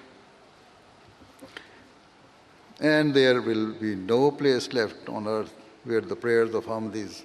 And 2.80 3.12
there 3.12 3.42
will 3.42 3.72
be 3.72 3.94
no 3.94 4.30
place 4.30 4.72
left 4.72 5.08
on 5.08 5.26
earth 5.26 5.52
where 5.84 6.00
the 6.00 6.16
prayers 6.16 6.54
of 6.54 6.64
Ahmadis 6.66 7.22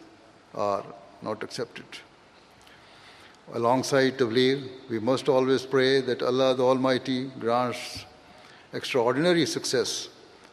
are 0.54 0.84
not 1.22 1.44
accepted. 1.44 1.86
Alongside 3.54 4.18
Tabligh, 4.18 4.68
we 4.90 5.00
must 5.00 5.30
always 5.30 5.66
pray 5.66 6.02
that 6.02 6.22
Allah 6.22 6.56
the 6.56 6.64
Almighty 6.64 7.26
grants 7.40 8.06
extraordinary 8.76 9.46
success 9.46 10.10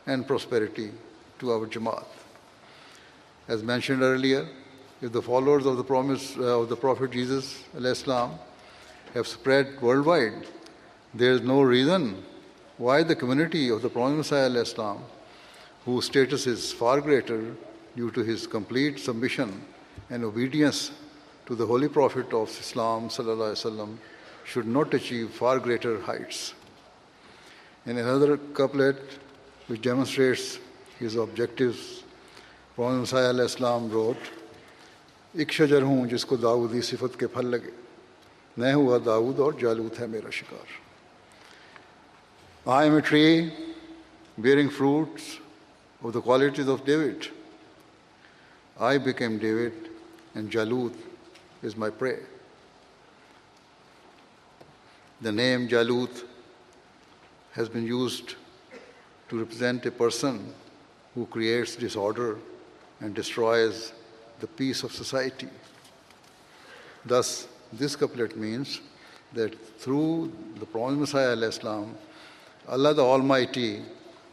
and 0.07 0.27
prosperity 0.27 0.91
to 1.41 1.53
our 1.53 1.67
Jamaat. 1.67 2.07
As 3.49 3.63
mentioned 3.63 4.03
earlier, 4.03 4.47
if 5.01 5.11
the 5.11 5.21
followers 5.21 5.67
of 5.67 5.77
the 5.77 5.85
promise 5.85 6.37
uh, 6.39 6.61
of 6.61 6.69
the 6.69 6.77
Prophet 6.77 7.11
Jesus 7.11 7.65
Islam 7.75 8.39
have 9.15 9.27
spread 9.27 9.83
worldwide, 9.83 10.47
there 11.13 11.33
is 11.33 11.41
no 11.41 11.63
reason 11.63 12.23
why 12.79 13.03
the 13.03 13.17
community 13.17 13.69
of 13.69 13.83
the 13.83 13.91
Promised 13.91 14.31
Messiah 14.31 14.51
Islam, 14.61 15.03
whose 15.85 16.07
status 16.07 16.47
is 16.47 16.73
far 16.73 17.01
greater 17.01 17.55
due 17.97 18.11
to 18.13 18.23
his 18.23 18.47
complete 18.47 19.01
submission 19.01 19.61
and 20.09 20.25
obedience 20.25 20.93
to 21.47 21.57
the 21.57 21.67
Holy 21.67 21.89
Prophet 21.89 22.33
of 22.33 22.49
Islam, 22.49 23.99
should 24.45 24.67
not 24.67 24.95
achieve 24.95 25.31
far 25.31 25.59
greater 25.59 26.01
heights. 26.03 26.55
In 27.87 27.99
another 27.99 28.37
couplet 28.37 28.97
which 29.67 29.83
demonstrates 29.83 30.59
his 30.99 31.17
objectives. 31.17 32.05
Promised 32.77 33.13
Messiah 33.13 33.45
Islam 33.45 33.91
wrote, 33.91 34.31
एक 35.37 35.53
शजर 35.53 35.83
हूँ 35.83 36.07
जिसको 36.09 36.37
दाऊदी 36.37 36.81
सिफत 36.83 37.17
के 37.21 37.27
फल 37.33 37.47
लगे 37.55 37.73
मैं 38.59 38.73
हुआ 38.75 38.99
दाऊद 38.99 39.39
और 39.41 39.55
जालूत 39.61 39.99
है 39.99 40.07
मेरा 40.07 40.31
शिकार 40.31 40.67
I 42.73 42.87
am 42.89 43.01
bearing 44.39 44.71
fruits 44.71 45.39
of 46.03 46.13
the 46.13 46.21
qualities 46.21 46.67
of 46.67 46.85
David. 46.85 47.29
I 48.81 48.99
became 48.99 49.39
David, 49.39 49.91
and 50.35 50.51
Jalut 50.51 50.95
is 51.63 51.77
my 51.77 51.91
prey. 51.91 52.19
The 55.21 55.33
name 55.33 55.69
Jalut 55.69 56.25
has 57.53 57.69
been 57.69 57.87
used 57.87 58.35
to 59.29 59.39
represent 59.39 59.85
a 59.87 59.91
person 59.91 60.53
who 61.15 61.27
creates 61.27 61.77
disorder 61.77 62.39
and 63.01 63.15
destroys 63.15 63.93
the 64.41 64.47
peace 64.47 64.83
of 64.83 64.93
society. 64.93 65.49
Thus, 67.05 67.47
this 67.73 67.97
couplet 67.97 68.37
means 68.37 68.81
that 69.35 69.55
through 69.79 70.33
the 70.59 70.67
Promised 70.67 71.01
Messiah 71.01 71.37
Islam, 71.37 71.95
Allah 72.69 72.95
the 72.95 73.05
Almighty 73.05 73.83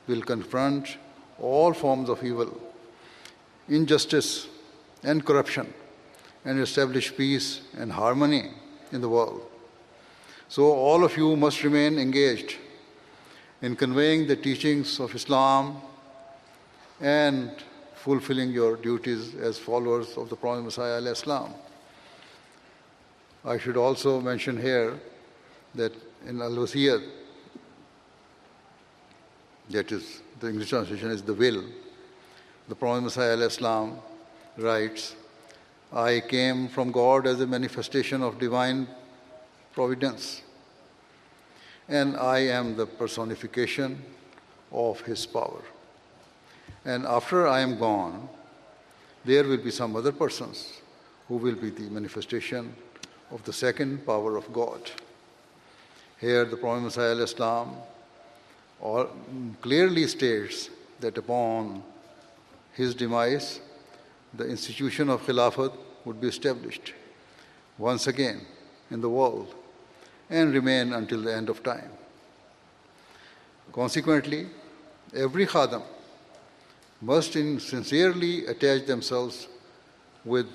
will 0.07 0.21
confront 0.21 0.97
all 1.39 1.73
forms 1.73 2.09
of 2.09 2.23
evil, 2.23 2.59
injustice, 3.67 4.47
and 5.03 5.25
corruption, 5.25 5.73
and 6.45 6.59
establish 6.59 7.15
peace 7.15 7.61
and 7.77 7.91
harmony 7.91 8.51
in 8.91 9.01
the 9.01 9.09
world. 9.09 9.41
So, 10.47 10.63
all 10.63 11.03
of 11.03 11.15
you 11.15 11.35
must 11.35 11.63
remain 11.63 11.99
engaged 11.99 12.57
in 13.61 13.75
conveying 13.75 14.27
the 14.27 14.35
teachings 14.35 14.99
of 14.99 15.13
Islam 15.13 15.81
and 17.01 17.51
fulfilling 17.95 18.51
your 18.51 18.77
duties 18.77 19.35
as 19.35 19.57
followers 19.57 20.17
of 20.17 20.29
the 20.29 20.35
Promised 20.35 20.77
Messiah. 20.77 21.01
Islam. 21.01 21.53
I 23.43 23.57
should 23.57 23.77
also 23.77 24.21
mention 24.21 24.59
here 24.59 24.99
that 25.75 25.93
in 26.25 26.41
Al 26.41 26.51
Wasiyat, 26.51 27.03
that 29.69 29.91
is, 29.91 30.21
the 30.39 30.49
English 30.49 30.69
translation 30.69 31.11
is 31.11 31.21
the 31.21 31.33
will. 31.33 31.63
The 32.67 32.75
Promised 32.75 33.17
Messiah 33.17 33.37
Islam 33.37 33.99
writes, 34.57 35.15
I 35.91 36.21
came 36.21 36.67
from 36.67 36.91
God 36.91 37.27
as 37.27 37.41
a 37.41 37.47
manifestation 37.47 38.21
of 38.21 38.39
divine 38.39 38.87
providence, 39.73 40.41
and 41.89 42.15
I 42.15 42.39
am 42.39 42.75
the 42.75 42.85
personification 42.85 44.01
of 44.71 45.01
His 45.01 45.25
power. 45.25 45.61
And 46.85 47.05
after 47.05 47.47
I 47.47 47.61
am 47.61 47.77
gone, 47.79 48.29
there 49.25 49.43
will 49.43 49.57
be 49.57 49.71
some 49.71 49.95
other 49.95 50.11
persons 50.11 50.81
who 51.27 51.37
will 51.37 51.55
be 51.55 51.71
the 51.71 51.89
manifestation 51.89 52.73
of 53.31 53.43
the 53.43 53.53
second 53.53 54.05
power 54.05 54.37
of 54.37 54.53
God. 54.53 54.79
Here, 56.19 56.45
the 56.45 56.57
Promised 56.57 56.97
Messiah 56.97 57.23
Islam 57.23 57.75
or 58.79 59.09
clearly 59.61 60.07
states 60.07 60.69
that 60.99 61.17
upon 61.17 61.83
his 62.73 62.95
demise, 62.95 63.59
the 64.33 64.47
institution 64.47 65.09
of 65.09 65.21
Khilafat 65.25 65.73
would 66.05 66.21
be 66.21 66.27
established 66.27 66.93
once 67.77 68.07
again 68.07 68.41
in 68.91 69.01
the 69.01 69.09
world 69.09 69.53
and 70.29 70.53
remain 70.53 70.93
until 70.93 71.21
the 71.21 71.35
end 71.35 71.49
of 71.49 71.63
time. 71.63 71.91
Consequently, 73.71 74.47
every 75.15 75.45
Khadam 75.45 75.83
must 77.01 77.33
sincerely 77.33 78.45
attach 78.45 78.85
themselves 78.85 79.47
with 80.25 80.47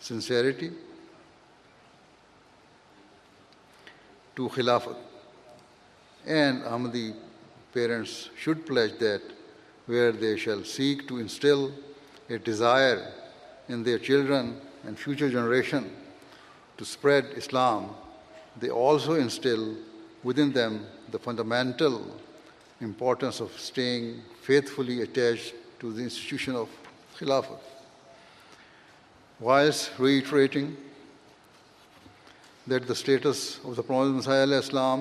sincerity 0.00 0.70
to 4.36 4.48
Khilafat 4.48 4.96
and 6.26 6.62
Ahmadi 6.62 7.14
parents 7.72 8.30
should 8.36 8.66
pledge 8.66 8.98
that 8.98 9.22
where 9.86 10.12
they 10.12 10.36
shall 10.36 10.64
seek 10.64 11.06
to 11.08 11.18
instill 11.18 11.72
a 12.30 12.38
desire 12.38 13.12
in 13.68 13.82
their 13.82 13.98
children 13.98 14.60
and 14.84 14.98
future 14.98 15.28
generation 15.28 15.90
to 16.78 16.84
spread 16.84 17.26
Islam, 17.36 17.90
they 18.60 18.70
also 18.70 19.14
instill 19.14 19.76
within 20.22 20.52
them 20.52 20.86
the 21.10 21.18
fundamental 21.18 22.04
importance 22.80 23.40
of 23.40 23.52
staying 23.58 24.22
faithfully 24.42 25.02
attached 25.02 25.54
to 25.80 25.92
the 25.92 26.02
institution 26.02 26.54
of 26.54 26.68
Khilafat. 27.18 27.60
Whilst 29.40 29.90
reiterating 29.98 30.76
that 32.66 32.86
the 32.86 32.94
status 32.94 33.60
of 33.64 33.76
the 33.76 33.82
Promised 33.82 34.28
Messiah 34.28 34.46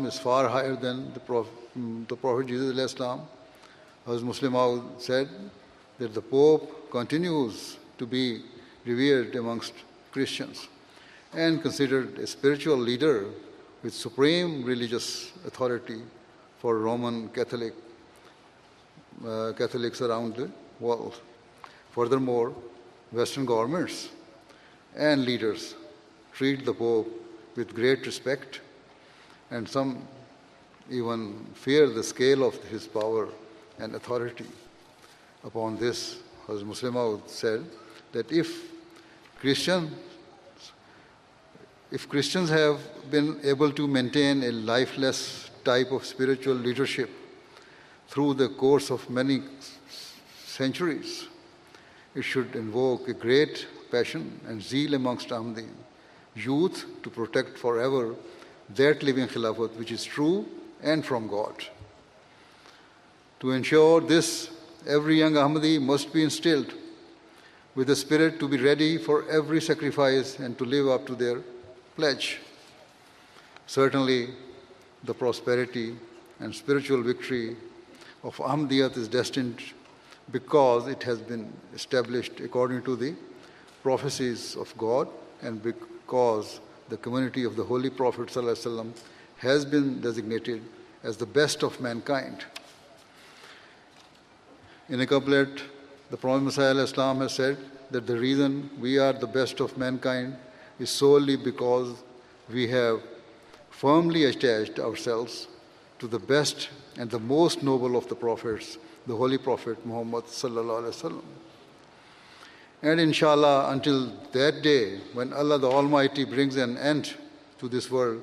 is 0.08 0.20
far 0.20 0.50
higher 0.50 0.76
than 0.76 1.14
the 1.14 1.20
Prophet, 1.20 1.54
mm, 1.78 2.08
the 2.08 2.16
Prophet 2.16 2.48
Jesus 2.48 2.78
Islam. 2.78 3.22
As 4.06 4.22
Muslim 4.22 4.90
said 4.98 5.30
that 5.98 6.14
the 6.14 6.22
Pope 6.22 6.92
continues 6.92 7.78
to 7.98 8.06
be 8.06 8.42
revered 8.86 9.34
amongst 9.36 9.74
Christians 10.12 10.68
and 11.36 11.62
considered 11.62 12.20
a 12.20 12.28
spiritual 12.28 12.78
leader 12.78 13.26
with 13.82 13.94
supreme 13.94 14.64
religious 14.64 15.32
authority 15.46 16.02
for 16.60 16.80
Roman 16.80 17.28
Catholic 17.30 17.74
uh, 19.26 19.54
Catholics 19.58 20.02
around 20.02 20.36
the 20.36 20.50
world. 20.80 21.20
Furthermore, 21.92 22.54
Western 23.12 23.46
governments 23.46 24.10
and 24.96 25.26
leaders 25.26 25.76
treat 26.34 26.66
the 26.66 26.74
Pope 26.74 27.08
with 27.56 27.74
great 27.74 28.06
respect, 28.06 28.62
and 29.52 29.68
some 29.68 30.08
even 30.90 31.46
fear 31.54 31.88
the 31.90 32.04
scale 32.04 32.44
of 32.44 32.56
his 32.66 32.88
power 32.88 33.30
and 33.80 33.96
authority. 33.96 34.46
Upon 35.44 35.78
this, 35.78 36.18
as 36.50 36.64
Muslim 36.64 37.22
said 37.28 37.66
that 38.12 38.32
if 38.32 38.72
Christians 39.40 39.92
if 41.94 42.10
Christians 42.10 42.50
have 42.50 42.80
been 43.12 43.40
able 43.44 43.72
to 43.72 43.88
maintain 43.88 44.42
a 44.44 44.52
lifeless 44.52 45.52
type 45.64 45.92
of 45.92 46.04
spiritual 46.04 46.56
leadership 46.56 47.08
through 48.08 48.34
the 48.34 48.50
course 48.50 48.90
of 48.90 49.08
many 49.12 49.44
centuries, 50.44 51.28
it 52.16 52.24
should 52.24 52.56
invoke 52.56 53.08
a 53.10 53.14
great 53.14 53.68
passion 53.92 54.40
and 54.48 54.60
zeal 54.60 54.96
amongst 54.96 55.30
Ahmadi 55.30 55.68
youth 56.36 56.84
to 57.04 57.12
protect 57.12 57.60
forever 57.60 58.16
that 58.72 59.04
living 59.04 59.28
Khilafat 59.28 59.78
which 59.78 59.92
is 59.92 60.04
true 60.04 60.48
and 60.82 61.06
from 61.06 61.28
God. 61.28 61.64
To 63.42 63.52
ensure 63.52 64.02
this, 64.02 64.50
every 64.88 65.20
young 65.20 65.34
Ahmadi 65.34 65.80
must 65.80 66.12
be 66.12 66.24
instilled 66.24 66.74
with 67.76 67.86
the 67.86 67.96
spirit 67.96 68.40
to 68.40 68.48
be 68.48 68.58
ready 68.58 68.98
for 68.98 69.30
every 69.30 69.62
sacrifice 69.62 70.40
and 70.40 70.58
to 70.58 70.66
live 70.66 70.88
up 70.88 71.06
to 71.06 71.14
their 71.14 71.44
pledge. 71.96 72.40
Certainly, 73.68 74.30
the 75.04 75.14
prosperity 75.14 75.96
and 76.40 76.54
spiritual 76.54 77.02
victory 77.02 77.56
of 78.24 78.38
Ahmadiyat 78.38 78.98
is 78.98 79.08
destined 79.08 79.62
because 80.32 80.88
it 80.88 81.04
has 81.04 81.20
been 81.20 81.52
established 81.74 82.40
according 82.40 82.84
to 82.84 82.96
the 82.96 83.14
prophecies 83.82 84.56
of 84.56 84.76
God 84.78 85.08
and 85.42 85.62
because 85.62 86.62
the 86.90 86.98
community 86.98 87.44
of 87.44 87.56
the 87.56 87.64
Holy 87.64 87.90
Prophet 87.90 88.28
ﷺ 88.28 88.94
has 89.38 89.66
been 89.66 90.00
designated 90.00 90.62
as 91.04 91.18
the 91.18 91.26
best 91.26 91.64
of 91.64 91.80
mankind. 91.82 92.46
In 94.90 95.02
a 95.02 95.08
couplet, 95.08 95.64
the 96.10 96.18
Promised 96.18 96.58
Messiah 96.58 96.76
has 96.76 97.34
said 97.34 97.58
that 97.92 98.08
the 98.08 98.18
reason 98.18 98.70
we 98.80 98.98
are 98.98 99.14
the 99.14 99.28
best 99.28 99.60
of 99.60 99.78
mankind 99.78 100.36
is 100.80 100.90
solely 100.90 101.36
because 101.36 102.04
we 102.52 102.68
have 102.68 103.02
firmly 103.70 104.26
attached 104.26 104.80
ourselves 104.80 105.48
to 106.00 106.08
the 106.08 106.20
best 106.20 106.70
and 106.98 107.10
the 107.10 107.20
most 107.20 107.64
noble 107.64 107.96
of 107.96 108.08
the 108.08 108.16
prophets, 108.16 108.78
the 109.08 109.16
Holy 109.16 109.38
Prophet 109.38 109.86
Muhammad 109.86 110.26
sallallahu 110.26 110.84
alaihi 110.84 111.02
wasallam. 111.02 111.24
And 112.82 113.00
inshallah, 113.00 113.72
until 113.72 114.12
that 114.34 114.62
day 114.62 115.00
when 115.14 115.32
Allah 115.32 115.58
the 115.58 115.70
Almighty 115.70 116.26
brings 116.26 116.58
an 116.58 116.78
end 116.78 117.14
to 117.60 117.70
this 117.70 117.90
world, 117.90 118.22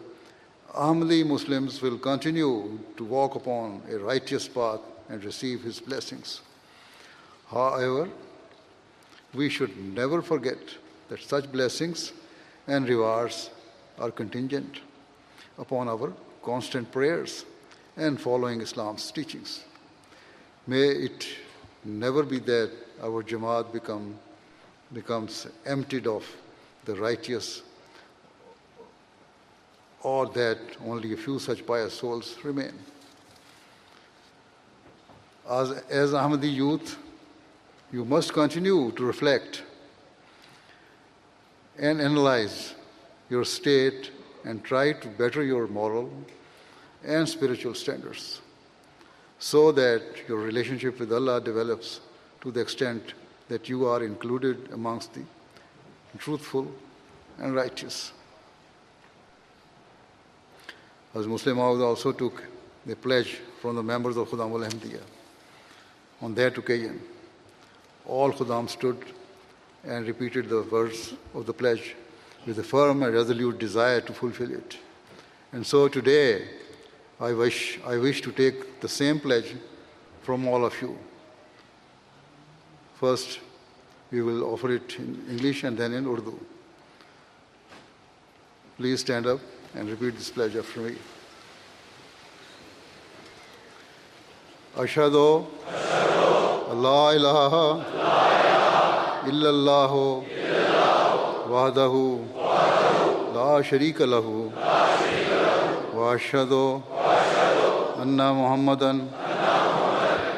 Ahmadi 0.75 1.27
Muslims 1.27 1.81
will 1.81 1.99
continue 1.99 2.79
to 2.97 3.05
walk 3.05 3.35
upon 3.35 3.83
a 3.91 3.99
righteous 3.99 4.47
path 4.47 4.81
and 5.09 5.25
receive 5.25 5.63
His 5.63 5.81
blessings. 5.81 6.43
However, 7.51 8.09
we 9.35 9.49
should 9.49 9.77
never 9.77 10.23
forget 10.23 10.59
that 11.09 11.21
such 11.21 11.51
blessings 11.51 12.13
and 12.67 12.89
rewards 12.89 13.51
are 13.99 14.11
contingent 14.11 14.81
upon 15.59 15.89
our 15.89 16.13
constant 16.43 16.91
prayers 16.91 17.45
and 17.97 18.21
following 18.21 18.61
Islam's 18.61 19.11
teachings. 19.11 19.65
May 20.67 20.89
it 20.89 21.27
never 21.85 22.23
be 22.23 22.39
that 22.41 22.71
our 23.03 23.23
Jamaat 23.23 23.73
become, 23.73 24.19
becomes 24.93 25.47
emptied 25.67 26.07
of 26.07 26.25
the 26.85 26.95
righteous 26.95 27.63
or 30.03 30.27
that 30.27 30.59
only 30.87 31.13
a 31.13 31.17
few 31.17 31.39
such 31.39 31.67
pious 31.67 31.95
souls 31.95 32.37
remain. 32.43 32.73
As, 35.49 35.73
as 35.91 36.13
Ahmadi 36.13 36.55
youth, 36.55 36.97
you 37.93 38.05
must 38.05 38.33
continue 38.33 38.93
to 38.93 39.05
reflect 39.05 39.63
and 41.81 42.01
analyze 42.01 42.75
your 43.31 43.45
state 43.45 44.11
and 44.45 44.63
try 44.63 44.93
to 44.93 45.09
better 45.09 45.43
your 45.43 45.67
moral 45.67 46.11
and 47.03 47.27
spiritual 47.27 47.75
standards 47.75 48.43
so 49.39 49.73
that 49.73 50.03
your 50.29 50.39
relationship 50.39 51.01
with 51.01 51.11
Allah 51.13 51.41
develops 51.41 52.01
to 52.43 52.51
the 52.51 52.61
extent 52.61 53.15
that 53.49 53.69
you 53.69 53.87
are 53.87 54.05
included 54.05 54.69
amongst 54.73 55.15
the 55.15 55.23
truthful 56.19 56.71
and 57.39 57.55
righteous. 57.55 58.13
As 61.15 61.27
Musleh 61.27 61.57
Maud 61.57 61.81
also 61.81 62.13
took 62.13 62.43
the 62.85 62.95
pledge 62.95 63.39
from 63.61 63.77
the 63.77 63.83
members 63.83 64.17
of 64.19 64.29
Khudam 64.29 64.53
al. 64.53 65.01
On 66.21 66.35
that 66.35 66.59
occasion, 66.59 67.01
all 68.07 68.33
Khudam 68.33 68.69
stood 68.69 69.03
and 69.85 70.07
repeated 70.07 70.49
the 70.49 70.63
words 70.63 71.15
of 71.35 71.47
the 71.47 71.53
pledge 71.53 71.97
with 72.47 72.59
a 72.59 72.63
firm 72.63 73.03
and 73.03 73.15
resolute 73.15 73.59
desire 73.59 74.01
to 74.01 74.13
fulfill 74.13 74.53
it. 74.53 74.77
And 75.53 75.67
so 75.67 75.89
today, 75.89 76.47
I 77.21 77.33
wish, 77.33 77.79
I 77.85 77.97
wish 77.97 78.23
to 78.23 78.33
take 78.33 78.81
the 78.81 78.89
same 78.89 79.21
pledge 79.21 79.55
from 80.23 80.47
all 80.47 80.65
of 80.65 80.81
you. 80.81 80.99
First, 82.95 83.41
we 84.11 84.23
will 84.23 84.45
offer 84.45 84.73
it 84.73 84.99
in 84.99 85.25
English 85.31 85.65
and 85.65 85.77
then 85.77 85.93
in 85.95 86.07
Urdu. 86.07 86.39
Please 88.77 89.01
stand 89.01 89.27
up 89.27 89.41
and 89.75 89.89
repeat 89.89 90.17
this 90.17 90.31
pledge 90.31 90.57
after 90.57 90.81
me. 90.81 90.97
Ashhadu 94.77 95.47
Allah 96.71 98.30
اللہ 99.29 99.93
وحدہ 101.49 101.89
لا 103.35 103.61
شریک 103.71 104.01
لہ 104.03 104.29
واشد 105.95 106.53
انا 106.53 108.31
محمد 108.33 108.83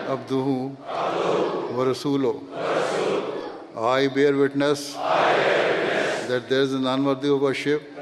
ابدہ 0.08 0.48
و 1.74 1.90
رسول 1.90 2.26
I 3.90 4.08
bear 4.14 4.34
witness 4.34 4.88
that 6.28 6.50
there 6.50 6.60
is 6.60 6.74
none 6.82 7.06
worthy 7.06 7.28
of 7.28 7.42
worship 7.42 8.00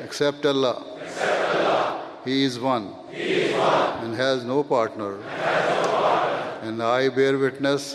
except 0.00 0.46
Allah 0.46 0.82
he 2.26 2.44
is 2.46 2.58
one 2.62 2.88
and 3.12 4.18
has 4.20 4.44
no 4.44 4.62
partner 4.68 5.20
and 6.62 6.82
I 6.82 7.08
bear 7.14 7.34
witness 7.42 7.94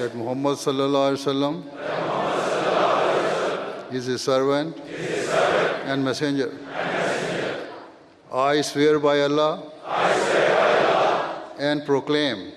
that 0.00 0.14
Muhammad 0.16 0.56
sallallahu 0.56 1.12
alaihi 1.12 1.20
wasallam 1.20 1.54
is 3.92 4.06
his 4.06 4.22
servant, 4.22 4.74
and 5.84 6.02
messenger. 6.02 6.50
I 8.32 8.62
swear 8.62 8.98
by 8.98 9.20
Allah, 9.20 9.62
and 11.58 11.84
proclaim, 11.84 12.52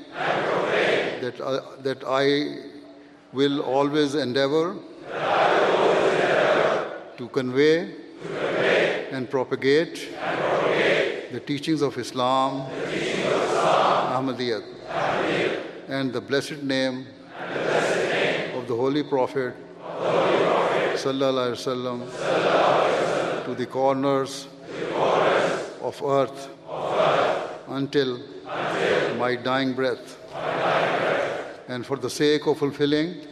that, 1.24 1.42
uh, 1.42 1.60
that 1.82 2.06
I 2.08 2.60
will 3.34 3.60
always 3.60 4.16
endeavor, 4.16 4.78
to, 7.18 7.28
convey 7.34 7.94
and 9.12 9.30
propagate, 9.30 10.08
the 11.34 11.42
teachings 11.42 11.82
of 11.82 11.98
Islam, 11.98 12.70
Ahmadiyyat, 14.20 14.64
and 15.90 16.14
the 16.14 16.22
blessed 16.22 16.64
name 16.64 17.06
of 18.64 18.70
the 18.70 18.76
Holy 18.78 19.04
Prophet, 19.04 19.54
Sallallahu 20.96 21.34
Alaihi 21.36 21.56
Wasallam, 21.60 23.46
to 23.46 23.56
the 23.56 23.66
corners, 23.66 24.48
of 25.82 26.02
earth, 26.02 26.50
until, 27.68 28.22
my 29.18 29.36
dying 29.36 29.74
breath. 29.74 30.18
And 31.68 31.86
for 31.86 31.98
the 31.98 32.10
sake 32.10 32.48
of 32.48 32.58
fulfilling, 32.58 33.28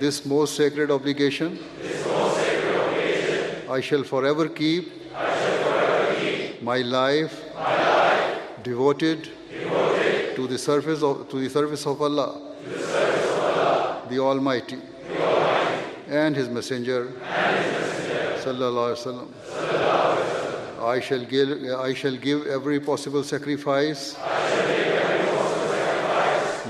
this 0.00 0.26
most 0.26 0.56
sacred 0.56 0.90
obligation, 0.90 1.60
I 3.70 3.80
shall 3.80 4.02
forever 4.02 4.48
keep 4.48 4.92
my 6.60 6.78
life 6.78 7.40
devoted 8.64 9.28
to 10.34 10.48
the 10.48 10.58
service 10.58 11.04
of, 11.04 11.28
to 11.28 11.38
the 11.38 11.48
service 11.48 11.86
of 11.86 12.02
Allah, 12.02 12.53
the 14.08 14.18
Almighty, 14.18 14.78
and 16.08 16.36
His 16.36 16.48
Messenger, 16.48 17.12
Sallallahu 18.42 18.94
Alaihi 18.94 19.28
Wasallam. 19.28 19.28
I 20.82 21.00
shall 21.00 21.24
give, 21.24 21.48
I 21.78 21.94
shall 21.94 22.16
give 22.16 22.46
every 22.46 22.78
possible 22.78 23.22
sacrifice, 23.24 24.16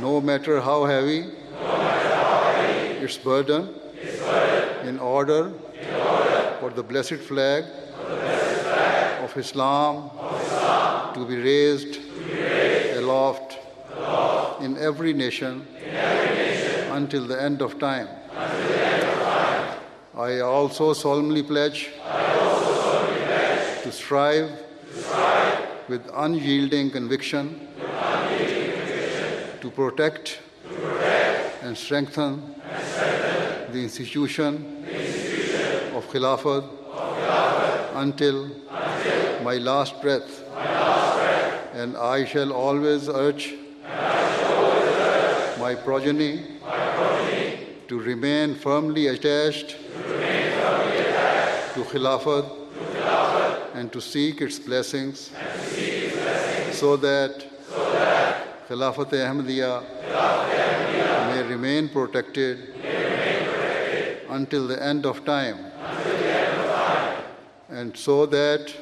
no 0.00 0.20
matter 0.20 0.60
how 0.60 0.84
heavy 0.84 1.30
its 3.04 3.18
burden, 3.18 3.74
in 4.84 5.00
order 5.00 5.52
for 6.60 6.70
the 6.70 6.82
blessed 6.82 7.16
flag 7.16 7.64
of 9.20 9.36
Islam 9.36 10.10
to 11.14 11.26
be 11.26 11.36
raised 11.36 11.98
aloft 12.96 13.58
in 14.60 14.76
every 14.78 15.12
nation 15.12 15.66
until 16.94 17.26
the 17.26 17.40
end 17.40 17.60
of 17.60 17.78
time. 17.78 18.08
I 20.16 20.40
also 20.40 20.92
solemnly 20.92 21.42
pledge 21.42 21.90
to 23.82 23.90
strive 23.90 24.50
with 25.88 26.08
unyielding 26.14 26.90
conviction 26.90 27.68
to 29.60 29.70
protect 29.74 30.38
and 31.62 31.76
strengthen 31.76 32.54
the 33.72 33.82
institution 33.82 34.84
of 35.96 36.06
Khilafat 36.10 36.64
until 37.96 38.50
my 39.42 39.56
last 39.56 40.00
breath. 40.00 40.42
And 41.74 41.96
I 41.96 42.24
shall 42.24 42.52
always 42.52 43.08
urge 43.08 43.54
my 45.58 45.74
progeny 45.74 46.53
remain 48.04 48.54
firmly 48.54 49.06
attached 49.06 49.76
to 51.74 51.80
Khilafat 51.90 52.44
and 53.74 53.90
to 53.92 54.00
seek 54.00 54.40
its 54.42 54.58
blessings 54.58 55.30
so 56.72 56.96
that 56.98 57.44
Khilafat 58.68 59.10
Ahmadiyya 59.10 59.82
may 61.28 61.42
remain 61.48 61.88
protected 61.88 62.74
until 64.28 64.66
the 64.68 64.82
end 64.82 65.06
of 65.06 65.24
time. 65.24 65.58
And 67.70 67.96
so 67.96 68.26
that 68.26 68.72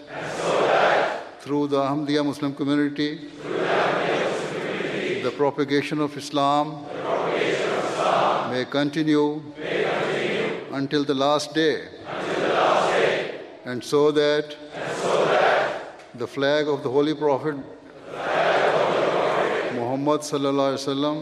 through 1.41 1.69
the 1.69 1.79
Ahmadiyya 1.79 2.25
Muslim 2.25 2.55
community, 2.55 3.31
the 5.23 5.33
propagation 5.37 6.01
of 6.01 6.17
Islam 6.17 6.85
may 8.53 8.65
continue 8.67 9.41
until 10.73 11.05
the 11.05 11.15
last 11.15 11.55
day. 11.55 11.89
And 13.65 13.83
so 13.83 14.11
that 14.13 14.57
the 16.15 16.27
flag 16.27 16.69
of 16.69 16.83
the 16.83 16.91
Holy 16.91 17.15
Prophet 17.15 17.57
Muhammad 19.79 20.21
sallallahu 20.21 20.75
wasallam 20.77 21.17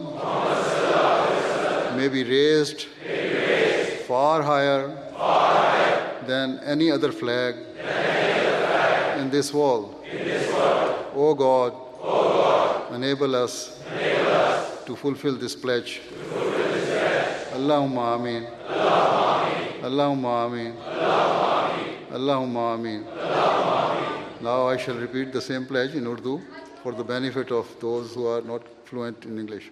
may 1.96 2.08
be 2.08 2.24
raised 2.24 2.86
far 4.08 4.42
higher 4.42 4.88
than 6.26 6.58
any 6.64 6.90
other 6.90 7.12
flag 7.12 7.54
in 9.20 9.30
this 9.30 9.54
world. 9.54 10.04
O 11.14 11.34
God, 11.34 11.72
enable 12.92 13.36
us 13.36 13.78
to 14.86 14.96
fulfill 14.96 15.36
this 15.36 15.54
pledge. 15.54 16.00
Allahumma 17.60 18.14
ameen. 18.14 18.46
Allahumma 19.88 20.46
ameen. 20.46 20.74
Allahumma 22.18 22.74
ameen. 22.74 23.04
Now 24.40 24.68
I 24.68 24.76
shall 24.78 24.96
repeat 24.96 25.32
the 25.32 25.42
same 25.42 25.66
pledge 25.66 25.94
in 25.94 26.06
Urdu 26.06 26.40
for 26.82 26.92
the 26.92 27.04
benefit 27.04 27.52
of 27.52 27.68
those 27.80 28.14
who 28.14 28.26
are 28.26 28.40
not 28.40 28.62
fluent 28.86 29.26
in 29.26 29.38
English. 29.38 29.70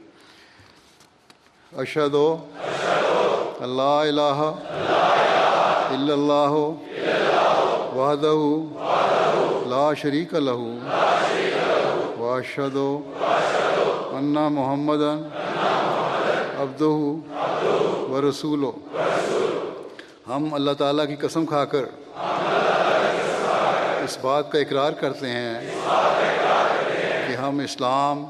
و 17.65 18.21
رسول 18.31 18.65
و 18.65 18.73
ہم 20.29 20.55
اللہ 20.55 20.73
تعالیٰ 20.79 21.07
کی 21.09 21.17
قسم 21.17 21.47
کھا 21.47 21.65
کر 21.65 21.85
اس 24.05 24.19
بات 24.23 24.53
کا 24.53 24.59
اقرار 24.59 24.93
کرتے 24.93 25.29
ہیں 25.29 25.61
کہ 27.29 27.37
ہم 27.37 27.59
اسلام 27.59 28.25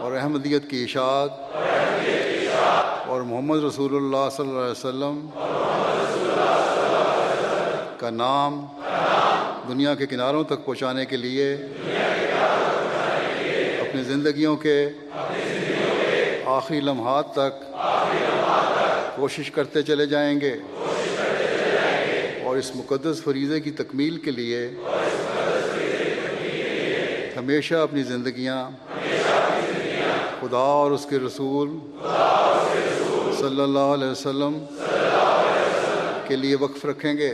اور 0.00 0.12
احمدیت 0.12 0.70
کی 0.70 0.82
اشاعت 0.84 1.56
اور 3.08 3.20
محمد 3.20 3.64
رسول 3.64 3.96
اللہ 3.96 4.28
صلی 4.36 4.48
اللہ 4.48 4.60
علیہ 4.60 4.70
وسلم 4.70 5.26
کا 7.96 8.10
نام 8.10 8.66
دنیا 9.68 9.94
کے 9.94 10.06
کناروں 10.06 10.44
تک 10.44 10.64
پہنچانے 10.64 11.04
کے 11.06 11.16
لیے، 11.16 11.54
اپنی 13.80 14.02
زندگیوں 14.02 14.56
کے 14.56 14.88
آخری 16.48 16.80
لمحات 16.80 17.32
تک 17.32 17.62
کوشش 19.16 19.50
کرتے 19.50 19.82
چلے 19.82 20.06
جائیں 20.06 20.40
گے 20.40 20.52
اور 22.44 22.56
اس 22.56 22.70
مقدس 22.76 23.22
فریضے 23.24 23.60
کی 23.60 23.70
تکمیل 23.78 24.16
کے 24.16 24.30
لیے 24.30 24.60
ہمیشہ 27.36 27.74
اپنی 27.82 28.02
زندگیاں 28.02 28.56
خدا 30.40 30.64
اور 30.76 30.90
اس 30.90 31.06
کے 31.10 31.18
رسول 31.26 31.78
صلی 33.38 33.62
اللہ 33.62 33.92
علیہ 33.94 34.10
وسلم 34.10 34.58
کے 36.28 36.36
لیے 36.36 36.56
وقف 36.60 36.84
رکھیں 36.84 37.16
گے 37.18 37.32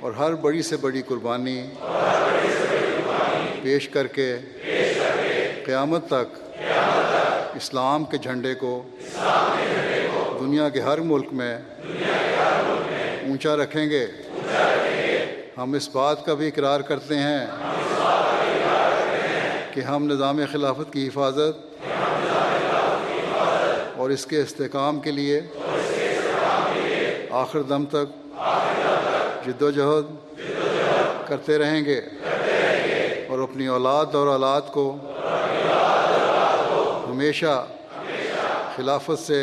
اور 0.00 0.12
ہر 0.18 0.34
بڑی 0.42 0.62
سے 0.62 0.76
بڑی 0.80 1.02
قربانی 1.08 1.60
پیش 3.62 3.88
کر 3.88 4.06
کے 4.16 4.34
قیامت 5.64 6.06
تک 6.06 6.36
اسلام 7.56 8.04
کے 8.04 8.18
جھنڈے 8.18 8.54
کو، 8.54 8.82
دنیا 10.40 10.68
کے 10.68 10.80
ہر 10.80 10.98
ملک 11.10 11.32
میں 11.32 11.56
اونچا 13.28 13.56
رکھیں 13.56 13.88
گے۔ 13.90 14.06
ہم 15.58 15.72
اس 15.74 15.88
بات 15.92 16.24
کا 16.26 16.34
بھی 16.34 16.48
اقرار 16.48 16.80
کرتے 16.80 17.16
ہیں 17.16 17.46
کہ 19.74 19.80
ہم 19.80 20.06
نظام 20.12 20.40
خلافت 20.52 20.92
کی 20.92 21.06
حفاظت 21.08 21.66
اور 23.96 24.10
اس 24.10 24.26
کے 24.26 24.40
استحکام 24.40 25.00
کے 25.00 25.10
لیے 25.10 25.40
آخر 27.42 27.62
دم 27.62 27.84
تک 27.84 28.16
جد 29.46 29.62
و 29.62 29.70
جہد 29.70 30.14
کرتے 31.28 31.58
رہیں 31.58 31.84
گے 31.84 32.00
اور 33.28 33.38
اپنی 33.38 33.66
اولاد 33.66 34.14
اور 34.14 34.26
اولاد 34.26 34.72
کو 34.72 34.96
ہمیشہ 37.18 37.54
خلافت 38.76 39.18
سے 39.18 39.40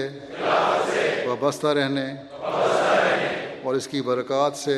وابستہ 1.26 1.68
رہنے 1.68 2.06
اور 3.64 3.76
اس 3.76 3.88
کی 3.88 4.02
برکات 4.02 4.56
سے 4.58 4.76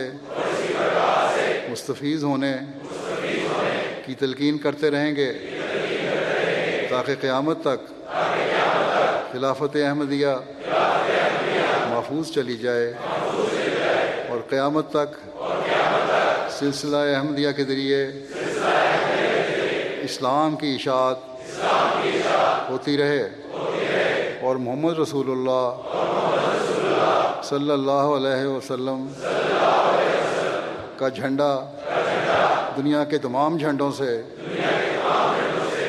مستفیض 1.70 2.24
ہونے 2.24 2.52
کی 4.06 4.16
تلقین 4.20 4.58
کرتے 4.58 4.92
رہیں 4.92 5.16
گے 5.16 5.32
تاکہ 6.90 7.14
قیامت 7.22 7.62
تک 7.62 7.86
خلافت 9.32 9.78
احمدیہ 9.84 10.36
محفوظ 11.90 12.32
چلی 12.32 12.58
جائے 12.58 12.92
اور 14.30 14.40
قیامت 14.50 14.92
تک 14.92 15.18
سلسلہ 16.60 17.06
احمدیہ 17.16 17.52
کے 17.58 17.64
ذریعے 17.64 18.06
اسلام 20.04 20.56
کی 20.56 20.76
اشاعت 20.76 21.37
ہوتی 22.70 22.98
رہے۔ 22.98 23.30
اور 24.42 24.56
محمد 24.56 25.00
رسول 25.00 25.32
اللہ 25.32 25.82
صلی 27.44 27.72
اللہ 27.72 27.92
علیہ 27.92 28.46
وسلم 28.46 29.08
کا 30.98 31.10
جھنڈا 31.10 31.60
دنیا 32.78 33.04
کے 33.04 33.18
تمام 33.18 33.58
جھنڈوں 33.58 33.92
سے 33.92 34.22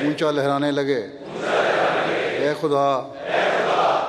اونچا 0.05 0.31
لہرانے 0.31 0.71
لگے۔ 0.71 1.07
اے 2.39 2.53
خدا، 2.61 3.13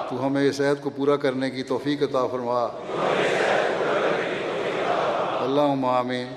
تو 0.09 0.27
ہمیں 0.27 0.49
اس 0.49 0.61
عید 0.61 0.83
کو 0.83 0.89
پورا 0.89 1.15
کرنے 1.15 1.49
کی 1.49 1.63
توفیق 1.63 2.03
عطا 2.03 2.27
فرما۔ 2.27 2.67
اللہ 5.41 5.85
عامین 5.85 6.27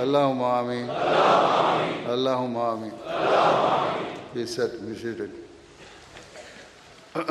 اللہ 0.00 0.42
عامین 0.42 0.90
اللہ 2.06 2.58
عامین 2.58 2.90
He 4.36 4.44
said, 4.44 4.70
he 4.86 4.94
said 4.94 5.30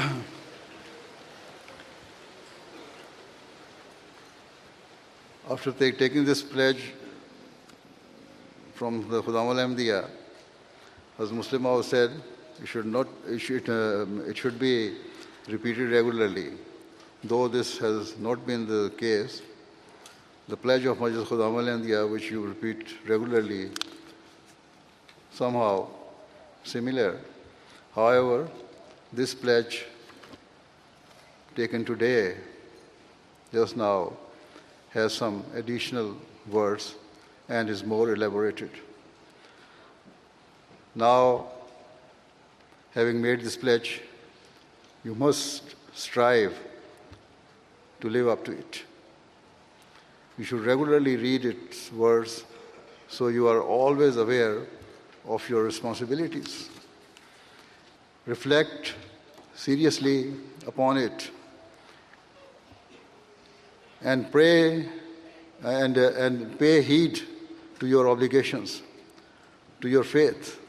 After 5.47 5.71
take, 5.71 5.99
taking 5.99 6.25
this 6.25 6.41
pledge 6.41 6.93
from 8.73 9.07
the 9.07 9.21
Khudam 9.21 9.53
Ahmadiyya, 9.53 10.09
as 11.19 11.31
Muslim 11.31 11.83
said, 11.83 12.09
it 12.59 12.67
should, 12.67 12.87
not, 12.87 13.07
it, 13.27 13.37
should, 13.37 13.69
uh, 13.69 14.07
it 14.27 14.35
should 14.35 14.57
be 14.57 14.95
repeated 15.47 15.91
regularly. 15.91 16.53
Though 17.23 17.47
this 17.47 17.77
has 17.77 18.17
not 18.17 18.47
been 18.47 18.65
the 18.65 18.91
case, 18.97 19.43
the 20.47 20.57
pledge 20.57 20.85
of 20.85 20.97
Majlis 20.97 21.27
Khudam 21.27 21.53
Ahmadiyya, 21.53 22.09
which 22.09 22.31
you 22.31 22.47
repeat 22.47 22.95
regularly, 23.07 23.69
somehow 25.31 25.87
similar. 26.65 27.17
However, 27.93 28.49
this 29.13 29.33
pledge 29.33 29.85
taken 31.55 31.85
today, 31.85 32.35
just 33.53 33.77
now, 33.77 34.13
has 34.89 35.13
some 35.13 35.45
additional 35.53 36.17
words 36.49 36.95
and 37.47 37.69
is 37.69 37.83
more 37.83 38.13
elaborated. 38.13 38.71
Now, 40.95 41.47
having 42.93 43.21
made 43.21 43.41
this 43.41 43.55
pledge, 43.55 44.01
you 45.03 45.15
must 45.15 45.75
strive 45.93 46.57
to 48.01 48.09
live 48.09 48.27
up 48.27 48.43
to 48.45 48.51
it. 48.51 48.83
You 50.37 50.43
should 50.43 50.65
regularly 50.65 51.15
read 51.15 51.45
its 51.45 51.91
words 51.91 52.43
so 53.07 53.27
you 53.27 53.47
are 53.47 53.61
always 53.61 54.17
aware 54.17 54.63
of 55.27 55.47
your 55.49 55.63
responsibilities. 55.63 56.69
Reflect 58.25 58.93
seriously 59.53 60.33
upon 60.67 60.97
it 60.97 61.31
and 64.01 64.31
pray 64.31 64.87
and, 65.63 65.97
uh, 65.97 66.11
and 66.13 66.59
pay 66.59 66.81
heed 66.81 67.21
to 67.79 67.87
your 67.87 68.09
obligations, 68.09 68.81
to 69.81 69.87
your 69.87 70.03
faith, 70.03 70.59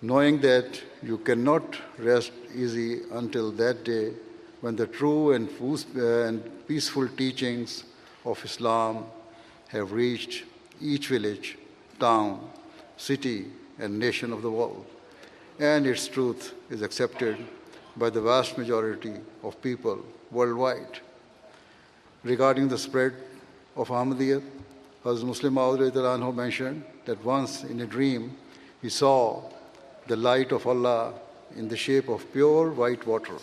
knowing 0.00 0.40
that 0.40 0.80
you 1.02 1.18
cannot 1.18 1.78
rest 1.98 2.32
easy 2.54 3.02
until 3.12 3.50
that 3.52 3.84
day 3.84 4.12
when 4.60 4.74
the 4.76 4.86
true 4.86 5.32
and, 5.32 5.48
uh, 5.96 6.24
and 6.24 6.66
peaceful 6.66 7.08
teachings 7.08 7.84
of 8.24 8.44
Islam 8.44 9.04
have 9.68 9.92
reached 9.92 10.44
each 10.80 11.08
village, 11.08 11.57
town, 11.98 12.50
city, 12.96 13.46
and 13.78 13.98
nation 13.98 14.32
of 14.32 14.42
the 14.42 14.50
world, 14.50 14.86
and 15.58 15.86
its 15.86 16.08
truth 16.08 16.54
is 16.70 16.82
accepted 16.82 17.36
by 17.96 18.10
the 18.10 18.20
vast 18.20 18.58
majority 18.58 19.14
of 19.42 19.60
people 19.62 20.04
worldwide. 20.30 21.00
Regarding 22.24 22.68
the 22.68 22.78
spread 22.78 23.14
of 23.76 23.88
Ahmadiyya, 23.88 24.42
as 25.04 25.24
Musleh 25.24 25.50
Maud 25.52 26.34
mentioned 26.36 26.84
that 27.04 27.24
once 27.24 27.64
in 27.64 27.80
a 27.80 27.86
dream 27.86 28.36
he 28.82 28.88
saw 28.88 29.42
the 30.06 30.16
light 30.16 30.52
of 30.52 30.66
Allah 30.66 31.14
in 31.56 31.68
the 31.68 31.76
shape 31.76 32.08
of 32.08 32.30
pure 32.32 32.70
white 32.70 33.06
water. 33.06 33.38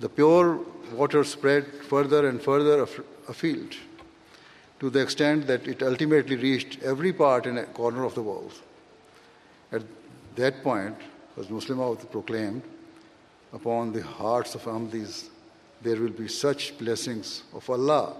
The 0.00 0.08
pure 0.08 0.60
water 0.92 1.22
spread 1.24 1.66
further 1.88 2.28
and 2.28 2.42
further 2.42 2.86
afield 3.28 3.76
to 4.82 4.90
the 4.90 4.98
extent 4.98 5.46
that 5.46 5.68
it 5.68 5.80
ultimately 5.80 6.34
reached 6.34 6.82
every 6.82 7.12
part 7.12 7.46
and 7.46 7.72
corner 7.72 8.02
of 8.04 8.16
the 8.16 8.22
world. 8.22 8.52
At 9.70 9.82
that 10.34 10.60
point, 10.64 10.96
as 11.38 11.48
Muslim 11.48 11.96
proclaimed, 12.10 12.62
upon 13.52 13.92
the 13.92 14.02
hearts 14.02 14.56
of 14.56 14.64
Ahmadis 14.64 15.28
there 15.82 16.00
will 16.00 16.16
be 16.22 16.26
such 16.26 16.76
blessings 16.78 17.44
of 17.54 17.70
Allah 17.70 18.16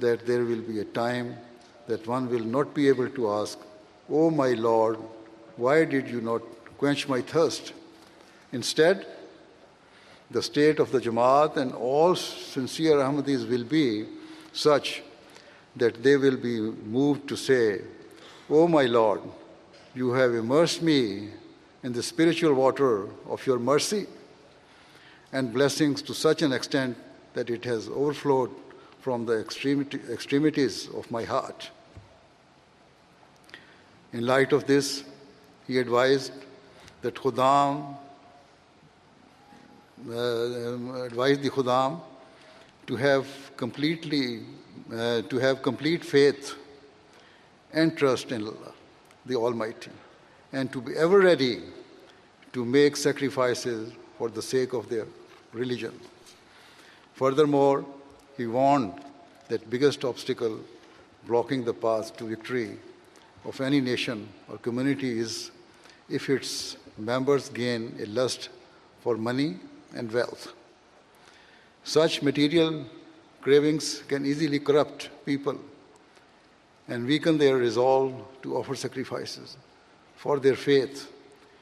that 0.00 0.26
there 0.26 0.44
will 0.44 0.60
be 0.72 0.80
a 0.80 0.84
time 0.86 1.36
that 1.86 2.04
one 2.08 2.28
will 2.28 2.48
not 2.56 2.74
be 2.74 2.88
able 2.88 3.08
to 3.10 3.30
ask, 3.30 3.56
Oh 4.10 4.28
my 4.28 4.54
Lord, 4.54 4.98
why 5.54 5.84
did 5.84 6.08
you 6.08 6.20
not 6.20 6.42
quench 6.78 7.08
my 7.08 7.22
thirst? 7.22 7.74
Instead, 8.50 9.06
the 10.32 10.42
state 10.42 10.80
of 10.80 10.90
the 10.90 11.00
Jamaat 11.00 11.56
and 11.56 11.72
all 11.74 12.16
sincere 12.16 12.96
Ahmadis 12.96 13.48
will 13.48 13.62
be 13.78 14.06
such 14.52 15.02
that 15.76 16.02
they 16.02 16.16
will 16.16 16.36
be 16.36 16.60
moved 16.60 17.28
to 17.28 17.36
say, 17.36 17.80
Oh 18.48 18.66
my 18.66 18.84
Lord, 18.84 19.20
you 19.94 20.12
have 20.12 20.34
immersed 20.34 20.82
me 20.82 21.30
in 21.82 21.92
the 21.92 22.02
spiritual 22.02 22.54
water 22.54 23.08
of 23.28 23.46
your 23.46 23.58
mercy 23.58 24.06
and 25.32 25.52
blessings 25.52 26.02
to 26.02 26.14
such 26.14 26.42
an 26.42 26.52
extent 26.52 26.96
that 27.34 27.50
it 27.50 27.64
has 27.64 27.88
overflowed 27.88 28.50
from 29.00 29.26
the 29.26 29.38
extremities 30.10 30.88
of 30.94 31.10
my 31.10 31.22
heart. 31.22 31.70
In 34.12 34.26
light 34.26 34.52
of 34.52 34.66
this, 34.66 35.04
he 35.66 35.78
advised 35.78 36.32
that 37.02 37.14
Khudam, 37.14 37.96
uh, 40.08 41.02
advised 41.04 41.42
the 41.42 41.50
Khudam 41.50 42.00
to 42.86 42.96
have 42.96 43.26
completely, 43.56 44.40
uh, 44.92 45.22
to 45.22 45.38
have 45.38 45.62
complete 45.62 46.04
faith 46.04 46.54
and 47.72 47.96
trust 47.96 48.32
in 48.32 48.42
Allah, 48.42 48.72
the 49.24 49.36
Almighty, 49.36 49.90
and 50.52 50.72
to 50.72 50.80
be 50.80 50.96
ever 50.96 51.20
ready 51.20 51.62
to 52.52 52.64
make 52.64 52.96
sacrifices 52.96 53.92
for 54.16 54.28
the 54.28 54.42
sake 54.42 54.72
of 54.72 54.88
their 54.88 55.06
religion. 55.52 55.98
Furthermore, 57.14 57.84
he 58.36 58.46
warned 58.46 58.94
that 59.48 59.68
biggest 59.68 60.04
obstacle 60.04 60.60
blocking 61.26 61.64
the 61.64 61.74
path 61.74 62.16
to 62.16 62.24
victory 62.24 62.78
of 63.44 63.60
any 63.60 63.80
nation 63.80 64.28
or 64.48 64.58
community 64.58 65.18
is 65.18 65.50
if 66.08 66.28
its 66.30 66.76
members 66.98 67.48
gain 67.48 67.94
a 68.00 68.06
lust 68.06 68.48
for 69.00 69.16
money 69.16 69.56
and 69.94 70.10
wealth. 70.12 70.52
Such 71.84 72.22
material 72.22 72.84
cravings 73.46 74.02
can 74.08 74.26
easily 74.26 74.58
corrupt 74.58 75.08
people 75.24 75.56
and 76.88 77.06
weaken 77.06 77.38
their 77.38 77.56
resolve 77.56 78.12
to 78.42 78.56
offer 78.56 78.74
sacrifices 78.74 79.56
for 80.16 80.40
their 80.40 80.56
faith 80.56 81.12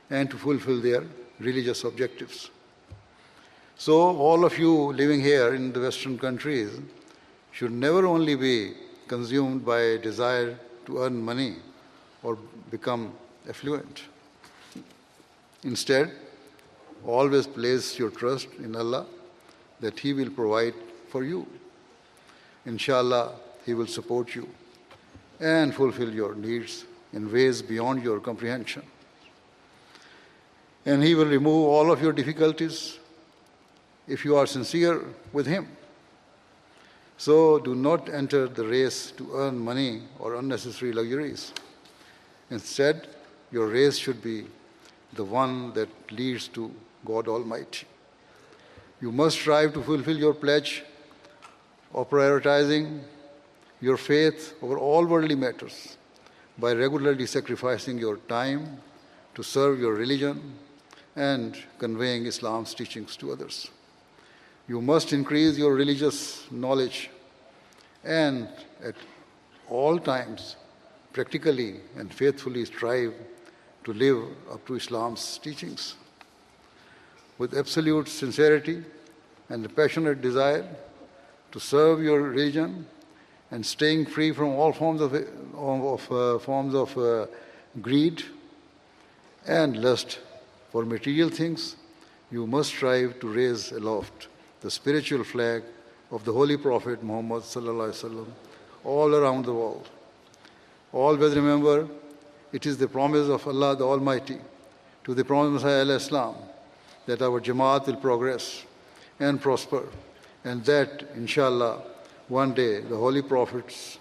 and 0.09 0.31
to 0.31 0.39
fulfill 0.39 0.81
their 0.81 1.03
religious 1.41 1.85
objectives. 1.85 2.51
So, 3.77 3.97
all 4.29 4.47
of 4.47 4.59
you 4.59 4.73
living 4.95 5.21
here 5.21 5.55
in 5.55 5.75
the 5.75 5.81
Western 5.81 6.17
countries 6.17 6.71
should 7.53 7.73
never 7.73 8.07
only 8.07 8.35
be 8.35 8.73
consumed 9.07 9.67
by 9.67 9.81
a 9.81 9.99
desire 9.99 10.59
to 10.87 11.03
earn 11.03 11.21
money 11.23 11.57
or 12.23 12.39
become 12.71 13.13
affluent. 13.47 14.05
Instead, 15.65 16.13
always 17.05 17.47
place 17.47 17.99
your 17.99 18.09
trust 18.09 18.49
in 18.59 18.75
Allah 18.75 19.05
that 19.81 20.01
He 20.01 20.15
will 20.15 20.31
provide 20.31 20.75
for 21.11 21.25
you. 21.25 21.47
Inshallah, 22.67 23.33
He 23.67 23.75
will 23.75 23.87
support 23.87 24.35
you 24.35 24.49
and 25.41 25.75
fulfill 25.75 26.13
your 26.13 26.35
needs 26.35 26.85
in 27.13 27.31
ways 27.33 27.63
beyond 27.63 28.03
your 28.03 28.21
comprehension. 28.21 28.83
And 30.87 31.03
He 31.03 31.15
will 31.15 31.27
remove 31.27 31.69
all 31.69 31.91
of 31.91 32.03
your 32.03 32.13
difficulties 32.13 32.99
if 34.07 34.25
you 34.25 34.37
are 34.37 34.47
sincere 34.47 35.03
with 35.33 35.47
Him. 35.47 35.69
So 37.17 37.59
do 37.59 37.75
not 37.75 38.09
enter 38.09 38.49
the 38.49 38.67
race 38.67 39.13
to 39.13 39.31
earn 39.35 39.59
money 39.59 40.03
or 40.19 40.35
unnecessary 40.35 40.93
luxuries. 40.93 41.53
Instead, 42.51 43.09
your 43.51 43.69
race 43.69 43.97
should 43.97 44.23
be 44.23 44.47
the 45.13 45.25
one 45.25 45.73
that 45.75 45.89
leads 46.11 46.49
to 46.49 46.71
God 47.05 47.29
Almighty. 47.29 47.87
You 49.01 49.13
must 49.13 49.39
strive 49.39 49.75
to 49.75 49.83
fulfill 49.83 50.19
your 50.19 50.35
pledge 50.35 50.83
of 51.95 52.11
prioritizing 52.11 53.01
your 53.81 53.97
faith 53.97 54.55
over 54.61 54.79
all 54.79 55.07
worldly 55.07 55.37
matters 55.37 55.97
by 56.59 56.73
regularly 56.73 57.27
sacrificing 57.27 57.99
your 57.99 58.17
time 58.29 58.79
to 59.35 59.43
serve 59.43 59.79
your 59.81 59.95
religion 59.95 60.55
and 61.17 61.57
conveying 61.79 62.27
Islam's 62.27 62.75
teachings 62.75 63.17
to 63.17 63.33
others. 63.33 63.71
You 64.69 64.81
must 64.81 65.13
increase 65.13 65.57
your 65.57 65.75
religious 65.75 66.51
knowledge 66.51 67.11
and 68.03 68.49
at 68.83 68.95
all 69.69 69.99
times 69.99 70.57
practically 71.13 71.77
and 71.97 72.13
faithfully 72.13 72.65
strive 72.65 73.15
to 73.85 73.93
live 73.93 74.25
up 74.51 74.67
to 74.67 74.75
Islam's 74.75 75.39
teachings. 75.39 75.95
With 77.39 77.57
absolute 77.57 78.09
sincerity 78.09 78.83
and 79.49 79.65
a 79.65 79.69
passionate 79.69 80.21
desire 80.21 80.67
to 81.55 81.61
serve 81.61 82.03
your 82.03 82.21
religion 82.21 82.85
and 83.53 83.65
staying 83.65 84.05
free 84.05 84.33
from 84.33 84.49
all 84.49 84.73
forms 84.73 85.01
of, 85.01 85.15
of 85.55 86.11
uh, 86.11 86.37
forms 86.41 86.75
of 86.75 86.99
uh, 86.99 87.27
greed 87.81 88.25
and 89.47 89.81
lust 89.81 90.19
for 90.73 90.85
material 90.85 91.29
things, 91.29 91.77
you 92.33 92.45
must 92.45 92.71
strive 92.71 93.21
to 93.21 93.29
raise 93.29 93.71
aloft 93.71 94.27
the 94.63 94.71
spiritual 94.71 95.23
flag 95.23 95.63
of 96.11 96.25
the 96.25 96.33
Holy 96.33 96.57
Prophet 96.57 97.05
Muhammad 97.05 97.45
sallam, 97.45 98.27
all 98.83 99.15
around 99.15 99.45
the 99.45 99.55
world. 99.55 99.89
Always 100.93 101.37
remember, 101.37 101.87
it 102.53 102.67
is 102.67 102.79
the 102.79 102.89
promise 102.89 103.29
of 103.29 103.47
Allah 103.47 103.77
the 103.77 103.85
Almighty 103.85 104.39
to 105.05 105.15
the 105.15 105.25
Promised 105.25 105.63
Messiah 105.63 105.87
Islam 105.87 106.35
that 107.07 107.23
our 107.23 107.41
Jamaat 107.41 107.87
will 107.87 108.03
progress 108.09 108.65
and 109.21 109.41
prosper, 109.41 109.85
and 110.45 110.65
that, 110.67 111.05
inshallah, 111.15 111.83
one 112.29 112.55
day 112.55 112.81
the 112.81 112.97
Holy 112.97 113.23
Prophet's 113.23 113.99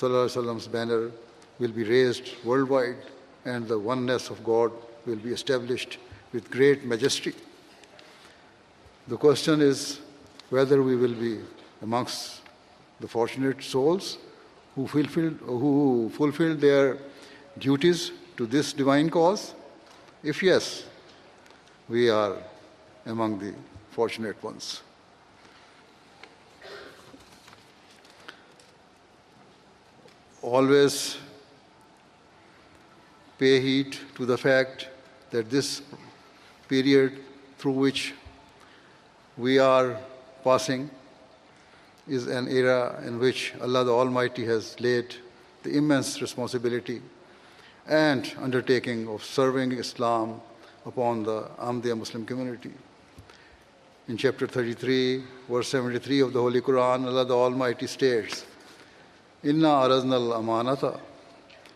banner 0.00 1.10
will 1.58 1.72
be 1.72 1.84
raised 1.84 2.30
worldwide 2.44 2.96
and 3.44 3.66
the 3.66 3.78
oneness 3.78 4.28
of 4.28 4.42
God 4.44 4.72
will 5.06 5.16
be 5.16 5.32
established 5.32 5.98
with 6.32 6.50
great 6.50 6.84
majesty. 6.84 7.32
The 9.08 9.16
question 9.16 9.62
is 9.62 10.00
whether 10.50 10.82
we 10.82 10.96
will 10.96 11.14
be 11.14 11.40
amongst 11.82 12.42
the 13.00 13.08
fortunate 13.08 13.62
souls 13.62 14.18
who 14.74 14.86
fulfilled, 14.86 15.38
who 15.44 16.10
fulfilled 16.14 16.60
their 16.60 16.98
duties 17.58 18.10
to 18.36 18.46
this 18.46 18.72
divine 18.72 19.10
cause. 19.10 19.54
If 20.22 20.42
yes, 20.42 20.84
we 21.88 22.10
are 22.10 22.36
among 23.06 23.38
the 23.38 23.54
fortunate 23.90 24.42
ones. 24.42 24.82
Always 30.46 31.16
pay 33.36 33.60
heed 33.60 33.96
to 34.14 34.24
the 34.24 34.38
fact 34.38 34.88
that 35.30 35.50
this 35.50 35.82
period 36.68 37.18
through 37.58 37.72
which 37.72 38.14
we 39.36 39.58
are 39.58 39.98
passing 40.44 40.88
is 42.06 42.28
an 42.28 42.46
era 42.46 43.02
in 43.04 43.18
which 43.18 43.54
Allah 43.60 43.82
the 43.82 43.90
Almighty 43.90 44.44
has 44.44 44.78
laid 44.78 45.16
the 45.64 45.76
immense 45.76 46.22
responsibility 46.22 47.02
and 47.88 48.32
undertaking 48.38 49.08
of 49.08 49.24
serving 49.24 49.72
Islam 49.72 50.40
upon 50.86 51.24
the 51.24 51.42
Ahmadiyya 51.58 51.98
Muslim 51.98 52.24
community. 52.24 52.70
In 54.06 54.16
chapter 54.16 54.46
33, 54.46 55.24
verse 55.50 55.68
73 55.70 56.20
of 56.20 56.32
the 56.32 56.40
Holy 56.40 56.60
Quran, 56.60 57.06
Allah 57.06 57.24
the 57.24 57.34
Almighty 57.34 57.88
states, 57.88 58.44
Inna 59.46 59.68
araznal 59.84 60.32
amanata, 60.34 60.98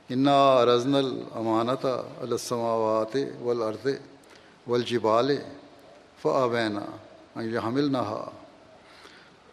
Inna 0.09 0.59
araznal 0.61 1.31
amanata 1.31 2.05
ala 2.21 2.37
samawati 2.37 3.39
wal 3.39 3.63
ardi 3.63 3.97
wal 4.67 4.81
jibali 4.81 5.41
fa'abena 6.21 6.85
an 7.37 7.49
yahmilnaha 7.49 8.33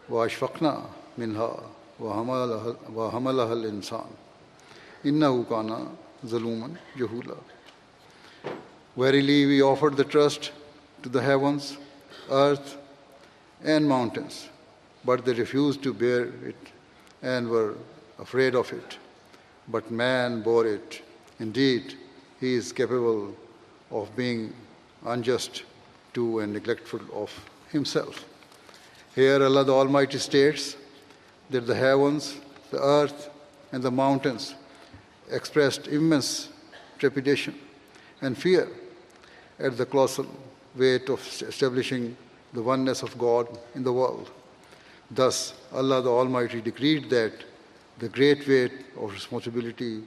wa 0.09 0.25
ashfaqna 0.25 0.81
minha 1.15 1.61
wa 1.99 3.11
hamalaha 3.11 3.51
al-insan. 3.51 4.09
Innahu 5.03 5.47
kana 5.47 5.91
zaluman 6.25 6.75
jahula. 6.97 7.37
Verily, 8.95 9.45
we 9.45 9.61
offered 9.61 9.95
the 9.95 10.03
trust 10.03 10.51
to 11.03 11.09
the 11.09 11.21
heavens, 11.21 11.77
earth, 12.31 12.77
and 13.63 13.87
mountains, 13.87 14.49
but 15.05 15.23
they 15.23 15.33
refused 15.33 15.83
to 15.83 15.93
bear 15.93 16.23
it 16.43 16.55
and 17.21 17.47
were 17.47 17.75
afraid 18.19 18.55
of 18.55 18.71
it. 18.73 18.97
But 19.67 19.91
man 19.91 20.41
bore 20.41 20.65
it. 20.65 21.01
Indeed, 21.39 21.95
he 22.39 22.53
is 22.53 22.71
capable 22.71 23.35
of 23.91 24.15
being 24.15 24.53
unjust 25.05 25.63
to 26.13 26.39
and 26.39 26.53
neglectful 26.53 27.01
of 27.13 27.31
himself. 27.71 28.25
Here, 29.15 29.43
Allah 29.43 29.63
the 29.63 29.73
Almighty 29.73 30.17
states 30.17 30.75
that 31.49 31.67
the 31.67 31.75
heavens, 31.75 32.35
the 32.71 32.79
earth, 32.79 33.29
and 33.71 33.83
the 33.83 33.91
mountains 33.91 34.55
expressed 35.29 35.87
immense 35.87 36.49
trepidation 36.97 37.55
and 38.21 38.37
fear 38.37 38.67
at 39.59 39.77
the 39.77 39.85
colossal 39.85 40.25
weight 40.75 41.09
of 41.09 41.19
establishing 41.41 42.15
the 42.53 42.61
oneness 42.61 43.03
of 43.03 43.17
God 43.17 43.47
in 43.75 43.83
the 43.83 43.91
world. 43.93 44.31
Thus, 45.11 45.53
Allah 45.73 46.01
the 46.01 46.09
Almighty 46.09 46.61
decreed 46.61 47.09
that 47.09 47.33
the 47.99 48.09
great 48.09 48.47
weight 48.47 48.71
of 48.97 49.11
responsibility, 49.11 50.03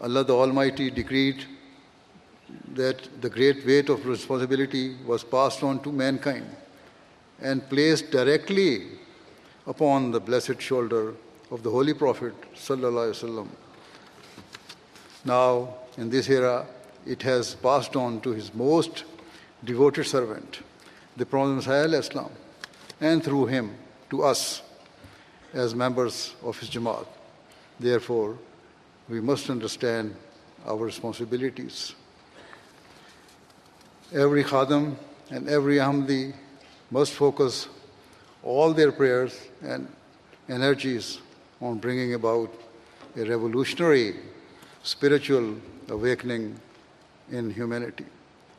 Allah 0.00 0.24
the 0.24 0.34
Almighty 0.34 0.90
decreed 0.90 1.44
that 2.74 3.20
the 3.20 3.30
great 3.30 3.64
weight 3.66 3.88
of 3.88 4.04
responsibility 4.06 4.96
was 5.06 5.24
passed 5.24 5.62
on 5.62 5.82
to 5.82 5.92
mankind 5.92 6.46
and 7.40 7.68
placed 7.68 8.10
directly 8.10 8.86
upon 9.66 10.10
the 10.10 10.20
blessed 10.20 10.60
shoulder 10.60 11.14
of 11.50 11.62
the 11.62 11.70
Holy 11.70 11.94
Prophet. 11.94 12.34
Now, 15.24 15.74
in 15.96 16.10
this 16.10 16.28
era, 16.28 16.66
it 17.06 17.22
has 17.22 17.54
passed 17.54 17.96
on 17.96 18.20
to 18.20 18.30
his 18.30 18.52
most 18.54 19.04
devoted 19.64 20.04
servant, 20.04 20.60
the 21.16 21.26
Promised 21.26 21.68
Messiah 21.68 22.28
and 23.00 23.22
through 23.22 23.46
him 23.46 23.74
to 24.10 24.22
us 24.22 24.62
as 25.56 25.74
members 25.74 26.34
of 26.42 26.58
his 26.58 26.68
Jamaat. 26.68 27.06
Therefore, 27.80 28.36
we 29.08 29.20
must 29.20 29.48
understand 29.48 30.14
our 30.66 30.76
responsibilities. 30.76 31.94
Every 34.12 34.44
Khadim 34.44 34.96
and 35.30 35.48
every 35.48 35.76
Ahmadi 35.76 36.34
must 36.90 37.12
focus 37.12 37.68
all 38.42 38.72
their 38.72 38.92
prayers 38.92 39.40
and 39.62 39.88
energies 40.48 41.18
on 41.60 41.78
bringing 41.78 42.14
about 42.14 42.52
a 43.16 43.24
revolutionary 43.24 44.16
spiritual 44.82 45.56
awakening 45.88 46.60
in 47.32 47.50
humanity, 47.50 48.04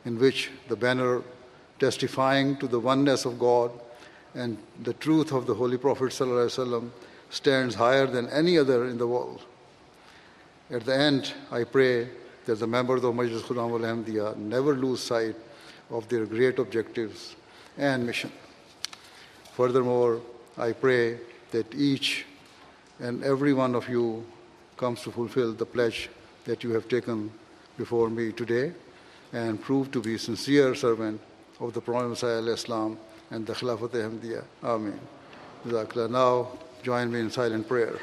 in 0.05 0.17
which 0.17 0.49
the 0.67 0.75
banner 0.75 1.21
testifying 1.79 2.57
to 2.57 2.67
the 2.67 2.79
oneness 2.79 3.23
of 3.25 3.37
God 3.37 3.71
and 4.37 4.55
the 4.83 4.93
truth 4.93 5.31
of 5.31 5.47
the 5.47 5.55
Holy 5.55 5.77
Prophet 5.77 6.11
ﷺ 6.11 6.89
stands 7.31 7.73
higher 7.73 8.05
than 8.05 8.29
any 8.29 8.57
other 8.59 8.85
in 8.85 8.97
the 8.99 9.07
world. 9.07 9.41
At 10.69 10.85
the 10.85 10.95
end, 10.95 11.33
I 11.51 11.63
pray 11.63 12.07
that 12.45 12.59
the 12.59 12.67
members 12.67 13.03
of 13.03 13.15
Majlis 13.15 13.41
Khudam 13.41 13.71
al 13.71 13.79
Ahmadiyya 13.79 14.37
never 14.37 14.75
lose 14.75 15.01
sight 15.01 15.35
of 15.89 16.07
their 16.07 16.25
great 16.27 16.59
objectives 16.59 17.35
and 17.77 18.05
mission. 18.05 18.31
Furthermore, 19.53 20.21
I 20.55 20.71
pray 20.71 21.17
that 21.49 21.73
each 21.73 22.25
and 22.99 23.23
every 23.23 23.53
one 23.53 23.73
of 23.73 23.89
you 23.89 24.23
comes 24.77 25.01
to 25.01 25.11
fulfill 25.11 25.53
the 25.53 25.65
pledge 25.65 26.09
that 26.45 26.63
you 26.63 26.71
have 26.73 26.87
taken 26.87 27.31
before 27.75 28.09
me 28.11 28.31
today 28.31 28.71
and 29.33 29.59
prove 29.59 29.89
to 29.91 29.99
be 29.99 30.17
sincere 30.17 30.75
servant 30.75 31.19
of 31.59 31.73
the 31.73 31.81
Prophet 31.81 32.23
Islam 32.47 32.99
and 33.31 33.45
the 33.45 33.53
Khilafat 33.53 33.91
Ahmadiyya. 33.91 34.43
Ameen. 34.63 34.99
Now 36.11 36.47
join 36.83 37.11
me 37.11 37.19
in 37.19 37.31
silent 37.31 37.67
prayer. 37.67 37.99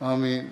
Ameen. 0.00 0.50